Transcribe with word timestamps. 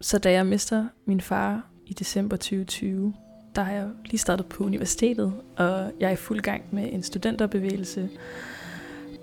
Så 0.00 0.18
da 0.18 0.32
jeg 0.32 0.46
mister 0.46 0.86
min 1.06 1.20
far 1.20 1.66
i 1.86 1.92
december 1.92 2.36
2020, 2.36 3.14
der 3.56 3.62
har 3.62 3.72
jeg 3.72 3.88
lige 4.04 4.18
startet 4.18 4.46
på 4.46 4.64
universitetet, 4.64 5.32
og 5.56 5.92
jeg 6.00 6.08
er 6.08 6.12
i 6.12 6.16
fuld 6.16 6.40
gang 6.40 6.62
med 6.70 6.88
en 6.92 7.02
studenterbevægelse, 7.02 8.08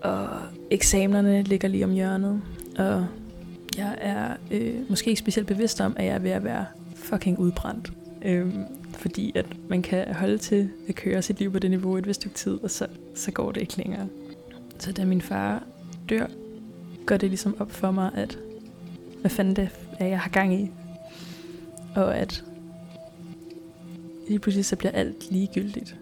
og 0.02 0.28
eksamenerne 0.72 1.44
ligger 1.44 1.68
lige 1.68 1.84
om 1.86 1.92
hjørnet, 1.92 2.42
og 2.78 3.08
jeg 3.78 3.98
er 4.02 4.36
øh, 4.52 4.90
måske 4.90 5.10
ikke 5.10 5.20
specielt 5.20 5.48
bevidst 5.48 5.82
om, 5.82 5.94
at 5.98 6.06
jeg 6.06 6.16
er 6.16 6.20
ved 6.20 6.32
at 6.32 6.44
være 6.44 6.66
fucking 6.96 7.40
udbrændt. 7.40 7.94
Øh, 8.22 8.54
fordi 8.94 9.32
at 9.36 9.46
man 9.70 9.82
kan 9.82 10.14
holde 10.14 10.38
til 10.38 10.70
at 10.88 10.96
køre 10.96 11.22
sit 11.22 11.40
liv 11.40 11.52
på 11.52 11.60
det 11.60 11.70
niveau 11.70 11.98
et 11.98 12.08
vist 12.08 12.22
stykke 12.22 12.36
tid, 12.36 12.60
og 12.64 12.72
så, 12.72 12.88
så 13.16 13.32
går 13.32 13.52
det 13.52 13.62
ikke 13.62 13.78
længere. 13.78 14.08
Så 14.80 14.92
da 14.92 15.06
min 15.06 15.22
far 15.22 15.64
dør, 16.10 16.28
går 17.06 17.18
det 17.18 17.30
ligesom 17.30 17.56
op 17.60 17.72
for 17.72 17.92
mig, 17.92 18.12
at 18.16 18.40
hvad 19.22 19.32
fanden 19.32 19.56
det 19.56 19.70
er, 20.00 20.06
jeg 20.06 20.20
har 20.20 20.30
gang 20.30 20.54
i. 20.54 20.72
Og 21.96 22.18
at 22.18 22.44
lige 24.28 24.40
pludselig 24.40 24.66
så 24.66 24.76
bliver 24.76 24.92
alt 24.92 25.32
ligegyldigt. 25.32 25.96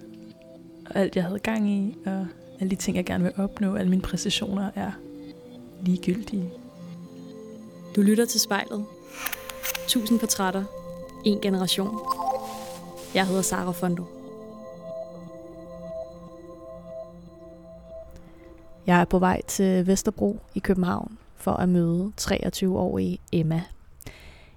Og 0.89 0.95
alt 0.95 1.15
jeg 1.15 1.23
havde 1.23 1.39
gang 1.39 1.69
i, 1.69 1.95
og 2.05 2.27
alle 2.59 2.71
de 2.71 2.75
ting, 2.75 2.97
jeg 2.97 3.05
gerne 3.05 3.23
vil 3.23 3.33
opnå, 3.37 3.75
alle 3.75 3.89
mine 3.89 4.01
præstationer 4.01 4.71
er 4.75 4.91
ligegyldige. 5.81 6.49
Du 7.95 8.01
lytter 8.01 8.25
til 8.25 8.39
spejlet. 8.39 8.85
Tusind 9.87 10.19
portrætter. 10.19 10.63
En 11.25 11.41
generation. 11.41 11.99
Jeg 13.13 13.27
hedder 13.27 13.41
Sara 13.41 13.71
Fondo. 13.71 14.03
Jeg 18.87 19.01
er 19.01 19.05
på 19.05 19.19
vej 19.19 19.41
til 19.47 19.87
Vesterbro 19.87 20.39
i 20.55 20.59
København 20.59 21.17
for 21.35 21.51
at 21.51 21.69
møde 21.69 22.11
23-årige 22.21 23.19
Emma. 23.31 23.63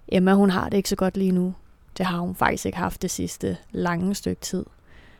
Emma 0.08 0.34
hun 0.34 0.50
har 0.50 0.68
det 0.68 0.76
ikke 0.76 0.88
så 0.88 0.96
godt 0.96 1.16
lige 1.16 1.32
nu. 1.32 1.54
Det 1.98 2.06
har 2.06 2.18
hun 2.18 2.34
faktisk 2.34 2.66
ikke 2.66 2.78
haft 2.78 3.02
det 3.02 3.10
sidste 3.10 3.56
lange 3.72 4.14
stykke 4.14 4.40
tid. 4.40 4.64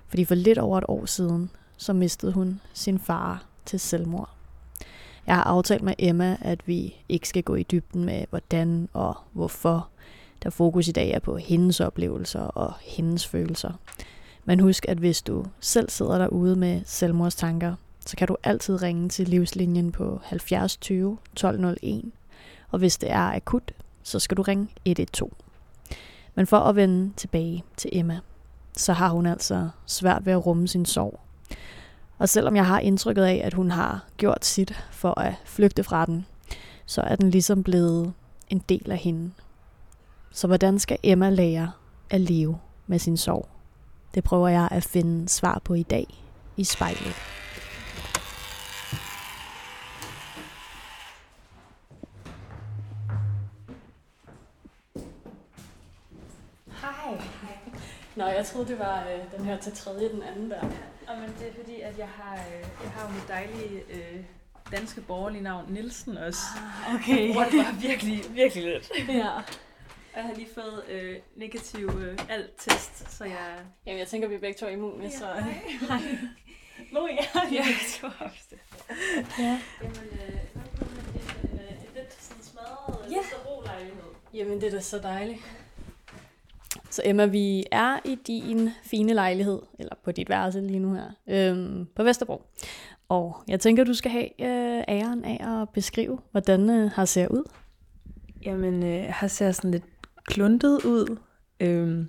Fordi 0.09 0.25
for 0.25 0.35
lidt 0.35 0.59
over 0.59 0.79
et 0.79 0.85
år 0.89 1.07
siden, 1.07 1.51
så 1.77 1.93
mistede 1.93 2.33
hun 2.33 2.61
sin 2.73 2.99
far 2.99 3.45
til 3.65 3.81
selvmord. 3.81 4.31
Jeg 5.27 5.35
har 5.35 5.45
aftalt 5.45 5.83
med 5.83 5.95
Emma, 5.99 6.37
at 6.41 6.69
vi 6.69 6.97
ikke 7.09 7.29
skal 7.29 7.43
gå 7.43 7.55
i 7.55 7.63
dybden 7.63 8.05
med 8.05 8.25
hvordan 8.31 8.89
og 8.93 9.17
hvorfor, 9.33 9.89
der 10.43 10.51
fokus 10.51 10.89
i 10.89 10.93
dag 10.93 11.11
er 11.11 11.19
på 11.19 11.37
hendes 11.37 11.81
oplevelser 11.81 12.41
og 12.41 12.73
hendes 12.83 13.27
følelser. 13.27 13.73
Men 14.45 14.61
husk, 14.61 14.85
at 14.89 14.99
hvis 14.99 15.23
du 15.23 15.45
selv 15.61 15.91
sidder 15.91 16.19
derude 16.19 16.57
med 16.57 16.81
selvmordstanker, 16.85 17.75
så 18.07 18.17
kan 18.17 18.29
du 18.29 18.37
altid 18.43 18.83
ringe 18.83 19.09
til 19.09 19.29
livslinjen 19.29 19.93
på 19.93 20.21
70 20.25 20.77
20 20.77 21.19
1201. 21.33 22.13
Og 22.71 22.79
hvis 22.79 22.99
det 22.99 23.11
er 23.11 23.35
akut, 23.35 23.73
så 24.05 24.19
skal 24.19 24.37
du 24.37 24.43
ringe 24.43 24.69
112. 24.85 25.33
Men 26.35 26.47
for 26.47 26.59
at 26.59 26.77
vende 26.77 27.13
tilbage 27.17 27.65
til 27.77 27.91
Emma, 27.93 28.21
så 28.77 28.93
har 28.93 29.09
hun 29.09 29.27
altså 29.27 29.69
svært 29.87 30.27
ved 30.27 30.33
at 30.33 30.47
rumme 30.47 30.69
sin 30.69 30.87
sorg. 30.87 31.21
Og 32.19 32.29
selvom 32.29 32.57
jeg 32.57 32.67
har 32.67 32.81
indtrykket 32.81 33.23
af, 33.23 33.41
at 33.45 33.55
hun 33.55 33.71
har 33.71 34.05
gjort 34.17 34.45
sit 34.45 34.85
for 34.91 35.21
at 35.21 35.35
flygte 35.45 35.85
fra 35.85 36.07
den, 36.07 36.27
så 36.87 37.01
er 37.01 37.17
den 37.17 37.31
ligesom 37.31 37.63
blevet 37.63 38.13
en 38.49 38.59
del 38.69 38.91
af 38.91 38.99
hende. 38.99 39.31
Så 40.31 40.47
hvordan 40.47 40.79
skal 40.79 40.99
Emma 41.03 41.31
lære 41.31 41.73
at 42.11 42.21
leve 42.21 42.59
med 42.87 42.99
sin 42.99 43.17
sorg? 43.17 43.49
Det 44.15 44.25
prøver 44.25 44.49
jeg 44.49 44.69
at 44.71 44.85
finde 44.85 45.29
svar 45.29 45.61
på 45.65 45.75
i 45.75 45.83
dag 45.83 46.07
i 46.57 46.65
spejlet. 46.65 47.15
Nå, 58.17 58.25
jeg 58.27 58.47
troede, 58.47 58.69
det 58.69 58.79
var 58.79 59.09
øh, 59.09 59.39
den 59.39 59.45
her 59.45 59.59
til 59.59 59.73
tredje, 59.73 60.09
den 60.09 60.23
anden 60.23 60.51
der. 60.51 60.61
Og 61.09 61.19
men 61.21 61.35
det 61.39 61.49
er 61.49 61.53
fordi, 61.55 61.81
at 61.81 61.99
jeg 61.99 62.09
har, 62.09 62.35
øh, 62.35 62.61
jeg 62.85 62.91
har 62.91 63.09
jo 63.09 63.15
mit 63.15 63.29
dejlige 63.29 63.83
øh, 63.91 64.25
danske 64.73 65.01
borgerlige 65.01 65.43
navn 65.43 65.73
Nielsen 65.73 66.17
også. 66.19 66.41
Ah, 66.89 66.95
okay. 66.95 67.27
Bruger 67.33 67.45
det 67.45 67.65
bare 67.65 67.75
virkelig, 67.81 68.23
virkelig 68.31 68.65
lidt. 68.65 68.91
ja. 69.09 69.31
Og 70.13 70.21
jeg 70.21 70.25
har 70.25 70.35
lige 70.35 70.49
fået 70.55 70.85
øh, 70.89 71.17
negativ 71.37 71.91
øh, 71.99 72.19
alt-test, 72.29 73.13
så 73.17 73.25
jeg... 73.25 73.57
Jamen, 73.87 73.99
jeg 73.99 74.09
tænker, 74.09 74.29
vi 74.29 74.35
er 74.35 74.39
begge 74.41 74.59
to 74.59 74.67
er 74.67 74.71
immune, 74.71 75.11
så... 75.11 75.27
hej. 75.27 76.01
Nå 76.93 77.07
ja, 77.07 77.41
jeg 77.51 77.59
er 77.59 77.85
så 77.89 78.07
ofte. 78.07 78.57
Ja. 79.39 79.61
Jamen, 79.83 79.97
øh, 80.13 80.29
en, 80.29 81.59
øh, 81.61 81.71
en 81.71 81.89
lidt 81.95 82.23
sådan 82.23 82.43
smadret 82.43 83.11
Ja. 83.11 83.17
ja. 83.17 83.73
lejlighed. 83.73 84.03
Jamen, 84.35 84.61
det 84.61 84.67
er 84.67 84.71
da 84.71 84.81
så 84.81 84.99
dejligt. 84.99 85.41
Så 86.95 87.03
Emma, 87.05 87.27
vi 87.27 87.65
er 87.73 87.99
i 88.05 88.19
din 88.27 88.71
fine 88.83 89.15
lejlighed, 89.15 89.59
eller 89.79 89.95
på 90.05 90.13
dit 90.13 90.29
værelse 90.29 90.61
lige 90.61 90.79
nu 90.79 90.95
her, 90.95 91.11
øhm, 91.27 91.87
på 91.97 92.03
Vesterbro. 92.03 92.43
Og 93.09 93.37
jeg 93.49 93.61
tænker, 93.61 93.85
du 93.85 93.95
skal 93.95 94.11
have 94.11 94.25
øh, 94.25 94.85
æren 94.89 95.25
af 95.25 95.63
at 95.63 95.69
beskrive, 95.69 96.19
hvordan 96.31 96.71
øh, 96.71 96.91
har 96.91 97.05
ser 97.05 97.29
ud. 97.29 97.51
Jamen, 98.43 98.83
øh, 98.83 99.13
her 99.21 99.29
ser 99.29 99.53
sådan 99.53 99.71
lidt 99.71 99.85
kluntet 100.25 100.85
ud. 100.85 101.17
Øhm, 101.61 102.09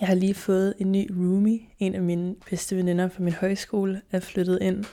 jeg 0.00 0.08
har 0.08 0.14
lige 0.14 0.34
fået 0.34 0.74
en 0.78 0.92
ny 0.92 1.10
roomie. 1.10 1.60
En 1.78 1.94
af 1.94 2.02
mine 2.02 2.34
bedste 2.50 2.76
veninder 2.76 3.08
fra 3.08 3.22
min 3.22 3.32
højskole 3.32 4.02
er 4.10 4.20
flyttet 4.20 4.58
ind. 4.62 4.84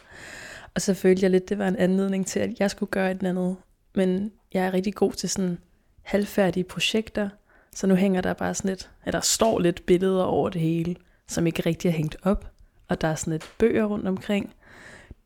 Og 0.75 0.81
så 0.81 0.93
følte 0.93 1.23
jeg 1.23 1.31
lidt, 1.31 1.49
det 1.49 1.57
var 1.57 1.67
en 1.67 1.75
anledning 1.75 2.27
til, 2.27 2.39
at 2.39 2.59
jeg 2.59 2.71
skulle 2.71 2.89
gøre 2.89 3.11
et 3.11 3.17
eller 3.17 3.29
andet. 3.29 3.55
Men 3.95 4.31
jeg 4.53 4.65
er 4.65 4.73
rigtig 4.73 4.93
god 4.93 5.11
til 5.11 5.29
sådan 5.29 5.57
halvfærdige 6.01 6.63
projekter. 6.63 7.29
Så 7.77 7.87
nu 7.87 7.95
hænger 7.95 8.21
der 8.21 8.33
bare 8.33 8.53
sådan 8.53 8.69
lidt, 8.69 8.91
eller 9.05 9.19
der 9.19 9.25
står 9.25 9.59
lidt 9.59 9.85
billeder 9.85 10.23
over 10.23 10.49
det 10.49 10.61
hele, 10.61 10.95
som 11.27 11.47
ikke 11.47 11.63
rigtig 11.65 11.89
er 11.89 11.93
hængt 11.93 12.17
op. 12.23 12.51
Og 12.87 13.01
der 13.01 13.07
er 13.07 13.15
sådan 13.15 13.31
lidt 13.31 13.51
bøger 13.57 13.85
rundt 13.85 14.07
omkring. 14.07 14.53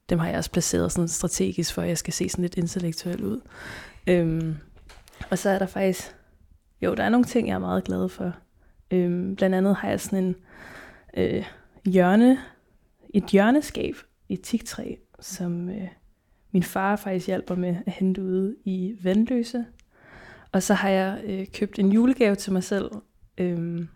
Dem 0.10 0.20
har 0.20 0.28
jeg 0.28 0.38
også 0.38 0.52
placeret 0.52 0.92
sådan 0.92 1.08
strategisk, 1.08 1.74
for 1.74 1.82
at 1.82 1.88
jeg 1.88 1.98
skal 1.98 2.14
se 2.14 2.30
sådan 2.30 2.42
lidt 2.42 2.58
intellektuel 2.58 3.24
ud. 3.24 3.42
Øhm, 4.08 4.58
og 5.30 5.38
så 5.38 5.50
er 5.50 5.60
der 5.60 5.66
faktisk, 5.66 6.16
jo, 6.82 6.94
der 6.96 7.04
er 7.04 7.10
nogle 7.10 7.26
ting, 7.26 7.48
jeg 7.48 7.54
er 7.54 7.60
meget 7.60 7.84
glad 7.84 8.10
for. 8.10 8.36
Øhm, 8.92 9.36
blandt 9.36 9.56
andet 9.56 9.76
har 9.76 9.90
jeg 9.90 10.00
sådan 10.00 10.24
en 10.24 10.36
øh, 11.18 11.46
hjørne, 11.86 12.40
et 13.14 13.26
hjørneskab 13.26 13.96
i 14.30 14.36
tigtræ, 14.36 14.96
som 15.20 15.70
øh, 15.70 15.88
min 16.52 16.64
far 16.64 16.96
faktisk 16.96 17.28
hjælper 17.28 17.56
med 17.56 17.76
at 17.86 17.94
hente 17.94 18.22
ude 18.22 18.56
i 18.66 18.98
Vandløse. 19.04 19.66
Og 20.52 20.64
så 20.64 20.74
har 20.74 20.90
jeg 20.90 21.22
øh, 21.24 21.48
købt 21.54 21.80
en 21.80 21.92
julegave 21.92 22.36
til 22.36 22.54
mig 22.54 22.64
selv, 22.64 22.92
øh, 23.38 23.88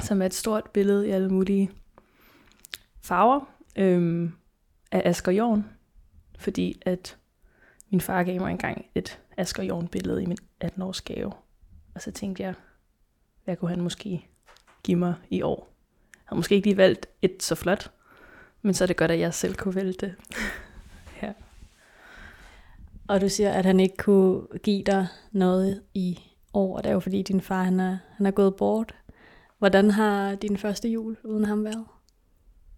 som 0.00 0.22
er 0.22 0.26
et 0.26 0.34
stort 0.34 0.70
billede 0.72 1.08
i 1.08 1.10
alle 1.10 1.28
mulige 1.28 1.70
farver 3.02 3.40
øh, 3.76 4.30
af 4.92 5.02
Asger 5.04 5.32
Jorn, 5.32 5.64
fordi 6.38 6.82
at 6.86 7.16
min 7.90 8.00
far 8.00 8.22
gav 8.22 8.40
mig 8.40 8.50
engang 8.50 8.86
et 8.94 9.20
Asger 9.36 9.62
Jorn 9.62 9.88
billede 9.88 10.22
i 10.22 10.26
min 10.26 10.38
18-års 10.64 11.00
gave. 11.00 11.32
Og 11.94 12.02
så 12.02 12.10
tænkte 12.10 12.42
jeg, 12.42 12.54
hvad 13.44 13.56
kunne 13.56 13.70
han 13.70 13.80
måske 13.80 14.26
give 14.82 14.98
mig 14.98 15.14
i 15.30 15.42
år? 15.42 15.74
Jeg 16.14 16.20
havde 16.24 16.38
måske 16.38 16.54
ikke 16.54 16.66
lige 16.66 16.76
valgt 16.76 17.06
et 17.22 17.42
så 17.42 17.54
flot, 17.54 17.90
men 18.62 18.74
så 18.74 18.84
er 18.84 18.86
det 18.86 18.96
godt, 18.96 19.10
at 19.10 19.18
jeg 19.18 19.34
selv 19.34 19.54
kunne 19.54 19.74
vælge 19.74 19.92
det. 19.92 20.14
Og 23.08 23.20
du 23.20 23.28
siger, 23.28 23.52
at 23.52 23.64
han 23.64 23.80
ikke 23.80 23.96
kunne 23.96 24.42
give 24.62 24.82
dig 24.82 25.06
noget 25.32 25.82
i 25.94 26.18
år, 26.52 26.76
og 26.76 26.84
det 26.84 26.90
er 26.90 26.94
jo 26.94 27.00
fordi 27.00 27.22
din 27.22 27.40
far 27.40 27.62
han 27.62 27.80
er, 27.80 27.98
han 28.16 28.26
er 28.26 28.30
gået 28.30 28.56
bort. 28.56 28.94
Hvordan 29.58 29.90
har 29.90 30.34
din 30.34 30.56
første 30.56 30.88
jul 30.88 31.16
uden 31.24 31.44
ham 31.44 31.64
været? 31.64 31.84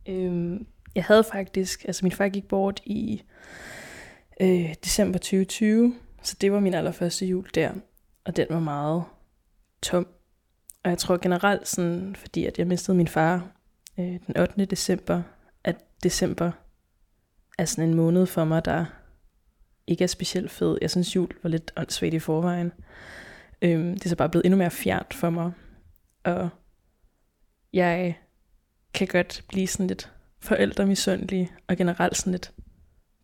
Øhm, 0.09 0.67
jeg 0.95 1.05
havde 1.05 1.25
faktisk, 1.25 1.85
altså 1.85 2.05
min 2.05 2.13
far 2.13 2.29
gik 2.29 2.49
bort 2.49 2.81
i 2.85 3.23
øh, 4.41 4.75
december 4.85 5.19
2020, 5.19 5.95
så 6.23 6.37
det 6.41 6.53
var 6.53 6.61
min 6.61 6.75
allerførste 6.75 7.27
jul 7.27 7.49
der, 7.55 7.73
og 8.25 8.37
den 8.37 8.47
var 8.51 8.61
meget 8.61 9.05
tom. 9.83 10.07
Og 10.85 10.91
jeg 10.91 10.99
tror 10.99 11.17
generelt 11.17 11.69
sådan, 11.69 12.17
fordi 12.17 12.47
at 12.47 12.59
jeg 12.59 12.67
mistede 12.67 12.97
min 12.97 13.09
far 13.09 13.51
øh, 13.99 14.19
den 14.27 14.37
8. 14.39 14.65
december, 14.65 15.23
at 15.65 15.77
december 16.03 16.51
er 17.59 17.65
sådan 17.65 17.89
en 17.89 17.95
måned 17.95 18.27
for 18.27 18.45
mig, 18.45 18.65
der 18.65 18.85
ikke 19.87 20.05
er 20.05 20.09
specielt 20.09 20.51
fed. 20.51 20.79
Jeg 20.81 20.91
synes, 20.91 21.17
jul 21.17 21.29
var 21.43 21.51
lidt 21.51 21.73
åndssvagt 21.77 22.15
i 22.15 22.19
forvejen. 22.19 22.73
Øhm, 23.63 23.95
det 23.95 24.05
er 24.05 24.09
så 24.09 24.17
bare 24.17 24.29
blevet 24.29 24.45
endnu 24.45 24.59
mere 24.59 24.71
fjernt 24.71 25.15
for 25.15 25.31
mig. 25.31 25.53
Og 26.25 26.49
jeg 27.73 28.19
kan 28.95 29.07
godt 29.07 29.45
blive 29.49 29.67
sådan 29.67 29.87
lidt 29.87 30.13
forældremisundelig, 30.41 31.53
og 31.69 31.77
generelt 31.77 32.17
sådan 32.17 32.31
lidt 32.31 32.53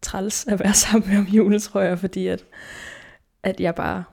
træls 0.02 0.46
at 0.46 0.60
være 0.60 0.74
sammen 0.84 1.10
med 1.10 1.18
om 1.18 1.24
julen, 1.24 1.60
tror 1.60 1.80
jeg, 1.80 1.98
fordi 1.98 2.26
at, 2.26 2.44
at 3.42 3.60
jeg 3.60 3.74
bare 3.74 4.04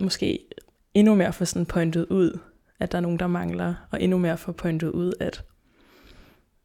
måske 0.00 0.48
endnu 0.94 1.14
mere 1.14 1.32
får 1.32 1.44
sådan 1.44 1.66
pointet 1.66 2.06
ud, 2.06 2.38
at 2.80 2.92
der 2.92 2.98
er 2.98 3.02
nogen, 3.02 3.18
der 3.18 3.26
mangler, 3.26 3.74
og 3.90 4.02
endnu 4.02 4.18
mere 4.18 4.38
får 4.38 4.52
pointet 4.52 4.90
ud, 4.90 5.12
at, 5.20 5.44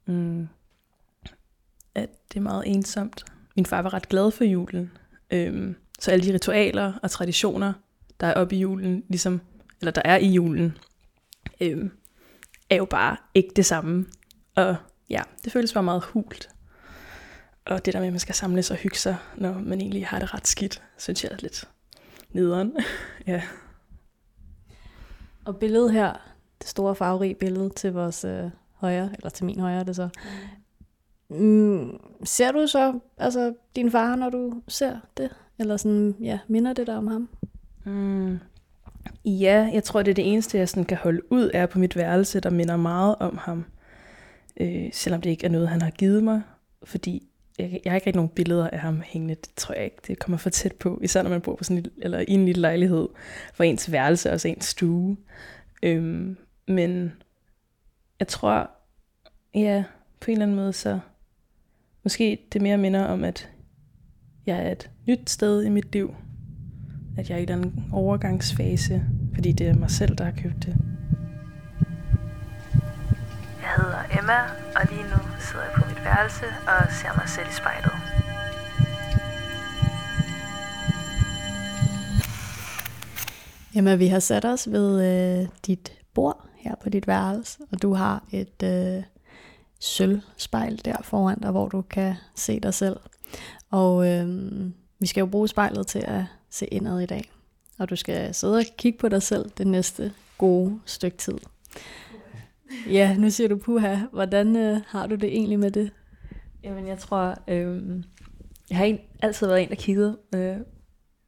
mm, 0.06 0.48
at 1.96 2.10
det 2.30 2.38
er 2.38 2.44
meget 2.44 2.64
ensomt. 2.68 3.26
Min 3.56 3.66
far 3.66 3.82
var 3.82 3.94
ret 3.94 4.10
glad 4.10 4.32
for 4.32 4.44
julen, 4.44 4.92
øhm, 5.32 5.76
så 6.00 6.12
alle 6.12 6.26
de 6.26 6.34
ritualer 6.34 6.94
og 7.04 7.12
traditioner, 7.12 7.74
der 8.20 8.28
er 8.28 8.34
oppe 8.34 8.56
i 8.56 8.60
julen, 8.60 9.04
ligesom 9.10 9.42
eller 9.84 9.92
der 9.92 10.02
er 10.06 10.18
i 10.18 10.28
julen, 10.28 10.78
øhm, 11.62 11.92
er 12.70 12.76
jo 12.76 12.86
bare 12.86 13.18
ikke 13.34 13.50
det 13.56 13.66
samme. 13.66 14.06
Og 14.56 14.76
ja, 15.10 15.22
det 15.44 15.52
føles 15.54 15.74
bare 15.74 15.84
meget 15.84 16.04
hult. 16.04 16.50
Og 17.66 17.86
det 17.86 17.94
der 17.94 18.00
med, 18.00 18.08
at 18.08 18.14
man 18.14 18.20
skal 18.20 18.36
samles 18.36 18.72
og 18.72 18.78
hygge 18.78 18.98
sig, 18.98 19.18
når 19.36 19.54
man 19.54 19.82
egentlig 19.82 20.08
har 20.08 20.20
det 20.20 20.34
ret 20.34 20.48
skidt, 20.48 20.82
synes 20.98 21.24
jeg 21.24 21.32
er 21.32 21.38
lidt 21.40 21.70
nederen. 22.32 22.78
ja. 23.28 23.42
Og 25.46 25.58
billedet 25.58 25.94
her, 25.94 26.14
det 26.62 26.68
store 26.68 26.96
farverige 26.96 27.36
billede 27.36 27.70
til 27.70 27.94
vores 27.94 28.26
øh, 28.26 28.50
højre, 28.74 29.10
eller 29.14 29.30
til 29.30 29.46
min 29.46 29.60
højre 29.60 29.84
det 29.84 29.96
så. 29.96 30.10
Mm, 31.34 32.00
ser 32.24 32.52
du 32.52 32.68
så 32.68 33.00
altså 33.18 33.54
din 33.76 33.92
far, 33.92 34.16
når 34.16 34.30
du 34.30 34.62
ser 34.68 35.00
det? 35.18 35.30
Eller 35.60 35.78
sådan, 35.78 36.16
ja, 36.22 36.40
minder 36.48 36.74
det 36.74 36.88
dig 36.88 36.98
om 36.98 37.08
ham? 37.08 37.30
Mm. 37.86 38.40
Ja, 39.26 39.70
jeg 39.74 39.84
tror, 39.84 40.04
det 40.04 40.12
er 40.12 40.16
det 40.16 40.32
eneste, 40.32 40.58
jeg 40.58 40.70
sådan 40.70 40.86
kan 40.86 40.98
holde 40.98 41.32
ud, 41.32 41.52
er 41.54 41.66
på 41.66 41.80
mit 41.80 41.96
værelse, 41.96 42.40
der 42.40 42.50
minder 42.50 42.78
meget 42.78 43.16
om 43.20 43.38
ham. 43.38 43.66
Øh, 44.58 44.90
selvom 44.94 45.22
det 45.22 45.30
ikke 45.30 45.46
er 45.46 45.50
noget, 45.50 45.70
han 45.70 45.82
har 45.82 45.92
givet 45.92 46.24
mig. 46.24 46.42
Fordi 46.84 47.28
jeg, 47.60 47.82
jeg 47.84 47.92
har 47.92 47.96
ikke 47.96 48.06
rigtig 48.06 48.16
nogen 48.16 48.30
billeder 48.30 48.70
af 48.70 48.80
ham 48.80 49.02
hængende. 49.06 49.36
Det 49.36 49.50
tror 49.56 49.76
jeg 49.76 49.84
ikke, 49.84 49.98
det 50.08 50.20
kommer 50.20 50.38
for 50.38 50.50
tæt 50.50 50.74
på. 50.74 51.00
Især 51.02 51.22
når 51.22 51.30
man 51.30 51.42
bor 51.42 51.56
på 51.56 51.64
sådan 51.64 51.78
en, 51.78 51.86
eller 51.98 52.20
i 52.20 52.32
en 52.32 52.46
lille 52.46 52.62
lejlighed, 52.62 53.08
for 53.54 53.64
ens 53.64 53.92
værelse 53.92 54.32
og 54.32 54.40
ens 54.46 54.66
stue. 54.66 55.18
Øhm, 55.84 56.38
men 56.68 57.14
jeg 58.20 58.28
tror, 58.28 58.70
ja, 59.56 59.84
på 60.20 60.32
en 60.32 60.34
eller 60.34 60.46
anden 60.46 60.56
måde, 60.56 60.74
så 60.74 61.00
måske 62.04 62.40
det 62.54 62.62
mere 62.62 62.78
minder 62.78 63.06
om, 63.06 63.24
at 63.24 63.50
jeg 64.46 64.68
er 64.68 64.72
et 64.72 64.90
nyt 65.08 65.30
sted 65.30 65.64
i 65.64 65.70
mit 65.70 65.94
liv. 65.94 66.16
At 67.18 67.30
jeg 67.30 67.38
er 67.38 67.42
i 67.42 67.46
den 67.46 67.86
overgangsfase, 67.92 69.04
fordi 69.34 69.52
det 69.52 69.68
er 69.68 69.74
mig 69.74 69.92
selv, 69.92 70.16
der 70.18 70.24
har 70.24 70.32
købt 70.32 70.66
det. 70.66 70.76
Jeg 73.62 73.72
hedder 73.78 74.20
Emma, 74.20 74.40
og 74.76 74.82
lige 74.92 75.04
nu 75.04 75.18
sidder 75.40 75.66
jeg 75.66 75.74
på 75.76 75.90
mit 75.90 76.04
værelse 76.04 76.46
og 76.46 76.92
ser 76.92 77.14
mig 77.18 77.30
selv 77.30 77.48
i 77.50 77.54
spejlet. 77.54 77.94
Emma, 83.76 83.96
vi 83.96 84.08
har 84.08 84.20
sat 84.20 84.46
os 84.46 84.72
ved 84.72 84.90
øh, 85.04 85.48
dit 85.68 85.92
bord 86.14 86.48
her 86.56 86.76
på 86.84 86.90
dit 86.90 87.08
værelse, 87.08 87.60
og 87.72 87.82
du 87.82 87.94
har 87.94 88.24
et 88.32 88.64
øh, 88.64 89.04
sølvspejl 89.84 90.82
der 90.86 90.96
foran 91.04 91.40
dig, 91.40 91.52
hvor 91.52 91.68
du 91.68 91.82
kan 91.82 92.16
se 92.36 92.60
dig 92.60 92.74
selv. 92.74 93.00
Og 93.72 94.08
øh, 94.08 94.28
vi 95.00 95.08
skal 95.08 95.22
jo 95.22 95.26
bruge 95.26 95.48
spejlet 95.48 95.88
til 95.88 96.00
at 96.00 96.24
se 96.50 96.66
indad 96.66 97.00
i 97.00 97.06
dag. 97.06 97.32
Og 97.80 97.90
du 97.90 97.96
skal 97.96 98.34
sidde 98.34 98.58
og 98.58 98.64
kigge 98.78 99.00
på 99.00 99.10
dig 99.10 99.22
selv 99.22 99.50
det 99.58 99.68
næste 99.68 100.14
gode 100.38 100.80
stykke 100.86 101.18
tid. 101.18 101.38
Ja, 102.88 103.16
nu 103.18 103.30
siger 103.30 103.48
du 103.48 103.58
puha. 103.58 103.96
Hvordan 104.12 104.56
øh, 104.56 104.82
har 104.88 105.08
du 105.08 105.16
det 105.16 105.30
egentlig 105.30 105.60
med 105.60 105.72
det? 105.72 105.92
Jamen, 106.64 106.88
jeg 106.88 107.00
tror, 107.00 107.36
øh, 107.48 108.04
jeg 108.70 108.78
har 108.78 108.86
en, 108.86 109.00
altid 109.22 109.48
været 109.48 109.64
en, 109.64 109.70
der 109.70 109.76
kiggede 109.76 110.18
øh, 110.36 110.58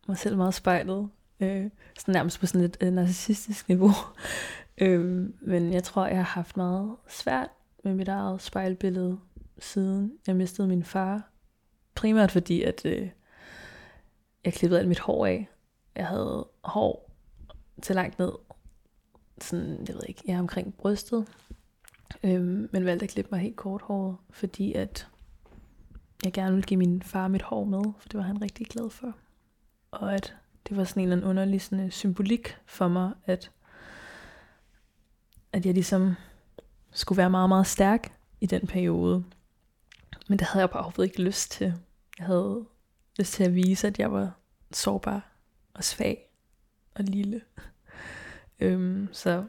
mig 0.07 0.17
selv 0.17 0.37
meget 0.37 0.53
spejlet. 0.53 1.09
Øh, 1.39 1.65
sådan 1.99 2.13
nærmest 2.13 2.39
på 2.39 2.45
sådan 2.45 2.65
et 2.65 2.77
øh, 2.81 2.93
narcissistisk 2.93 3.69
niveau. 3.69 3.91
øh, 4.81 5.29
men 5.41 5.73
jeg 5.73 5.83
tror, 5.83 6.07
jeg 6.07 6.17
har 6.17 6.23
haft 6.23 6.57
meget 6.57 6.95
svært 7.09 7.49
med 7.85 7.95
mit 7.95 8.07
eget 8.07 8.41
spejlbillede, 8.41 9.19
siden 9.59 10.13
jeg 10.27 10.35
mistede 10.35 10.67
min 10.67 10.83
far. 10.83 11.29
Primært 11.95 12.31
fordi, 12.31 12.63
at 12.63 12.85
øh, 12.85 13.09
jeg 14.45 14.53
klippede 14.53 14.79
alt 14.79 14.87
mit 14.87 14.99
hår 14.99 15.25
af. 15.25 15.49
Jeg 15.95 16.07
havde 16.07 16.47
hår 16.63 17.11
til 17.81 17.95
langt 17.95 18.19
ned, 18.19 18.31
sådan, 19.41 19.85
jeg 19.87 19.95
ved 19.95 20.01
ikke, 20.07 20.21
jeg 20.27 20.33
er 20.33 20.39
omkring 20.39 20.73
brystet, 20.73 21.27
øhm, 22.23 22.69
men 22.71 22.85
valgte 22.85 23.03
at 23.03 23.09
klippe 23.09 23.31
mig 23.31 23.39
helt 23.39 23.55
kort 23.55 23.81
hår, 23.81 24.21
fordi 24.29 24.73
at 24.73 25.07
jeg 26.25 26.33
gerne 26.33 26.51
ville 26.51 26.67
give 26.67 26.77
min 26.77 27.01
far 27.01 27.27
mit 27.27 27.41
hår 27.41 27.63
med, 27.63 27.83
for 27.99 28.09
det 28.09 28.17
var 28.17 28.23
han 28.23 28.41
rigtig 28.41 28.67
glad 28.67 28.89
for. 28.89 29.15
Og 29.91 30.13
at 30.13 30.35
det 30.69 30.77
var 30.77 30.83
sådan 30.83 31.01
en 31.01 31.03
eller 31.03 31.15
anden 31.15 31.29
underlig 31.29 31.61
sådan, 31.61 31.91
symbolik 31.91 32.57
for 32.65 32.87
mig, 32.87 33.11
at, 33.25 33.51
at 35.53 35.65
jeg 35.65 35.73
ligesom 35.73 36.15
skulle 36.95 37.17
være 37.17 37.29
meget, 37.29 37.49
meget 37.49 37.67
stærk 37.67 38.11
i 38.41 38.45
den 38.45 38.67
periode. 38.67 39.23
Men 40.27 40.39
det 40.39 40.47
havde 40.47 40.61
jeg 40.61 40.69
bare 40.69 40.83
overhovedet 40.83 41.11
ikke 41.11 41.23
lyst 41.23 41.51
til. 41.51 41.73
Jeg 42.19 42.25
havde 42.25 42.65
lyst 43.19 43.33
til 43.33 43.43
at 43.43 43.55
vise, 43.55 43.87
at 43.87 43.99
jeg 43.99 44.11
var 44.11 44.31
sårbar 44.71 45.31
og 45.73 45.83
svag 45.83 46.29
og 46.95 47.03
lille. 47.03 47.41
Øhm, 48.59 49.09
så 49.11 49.43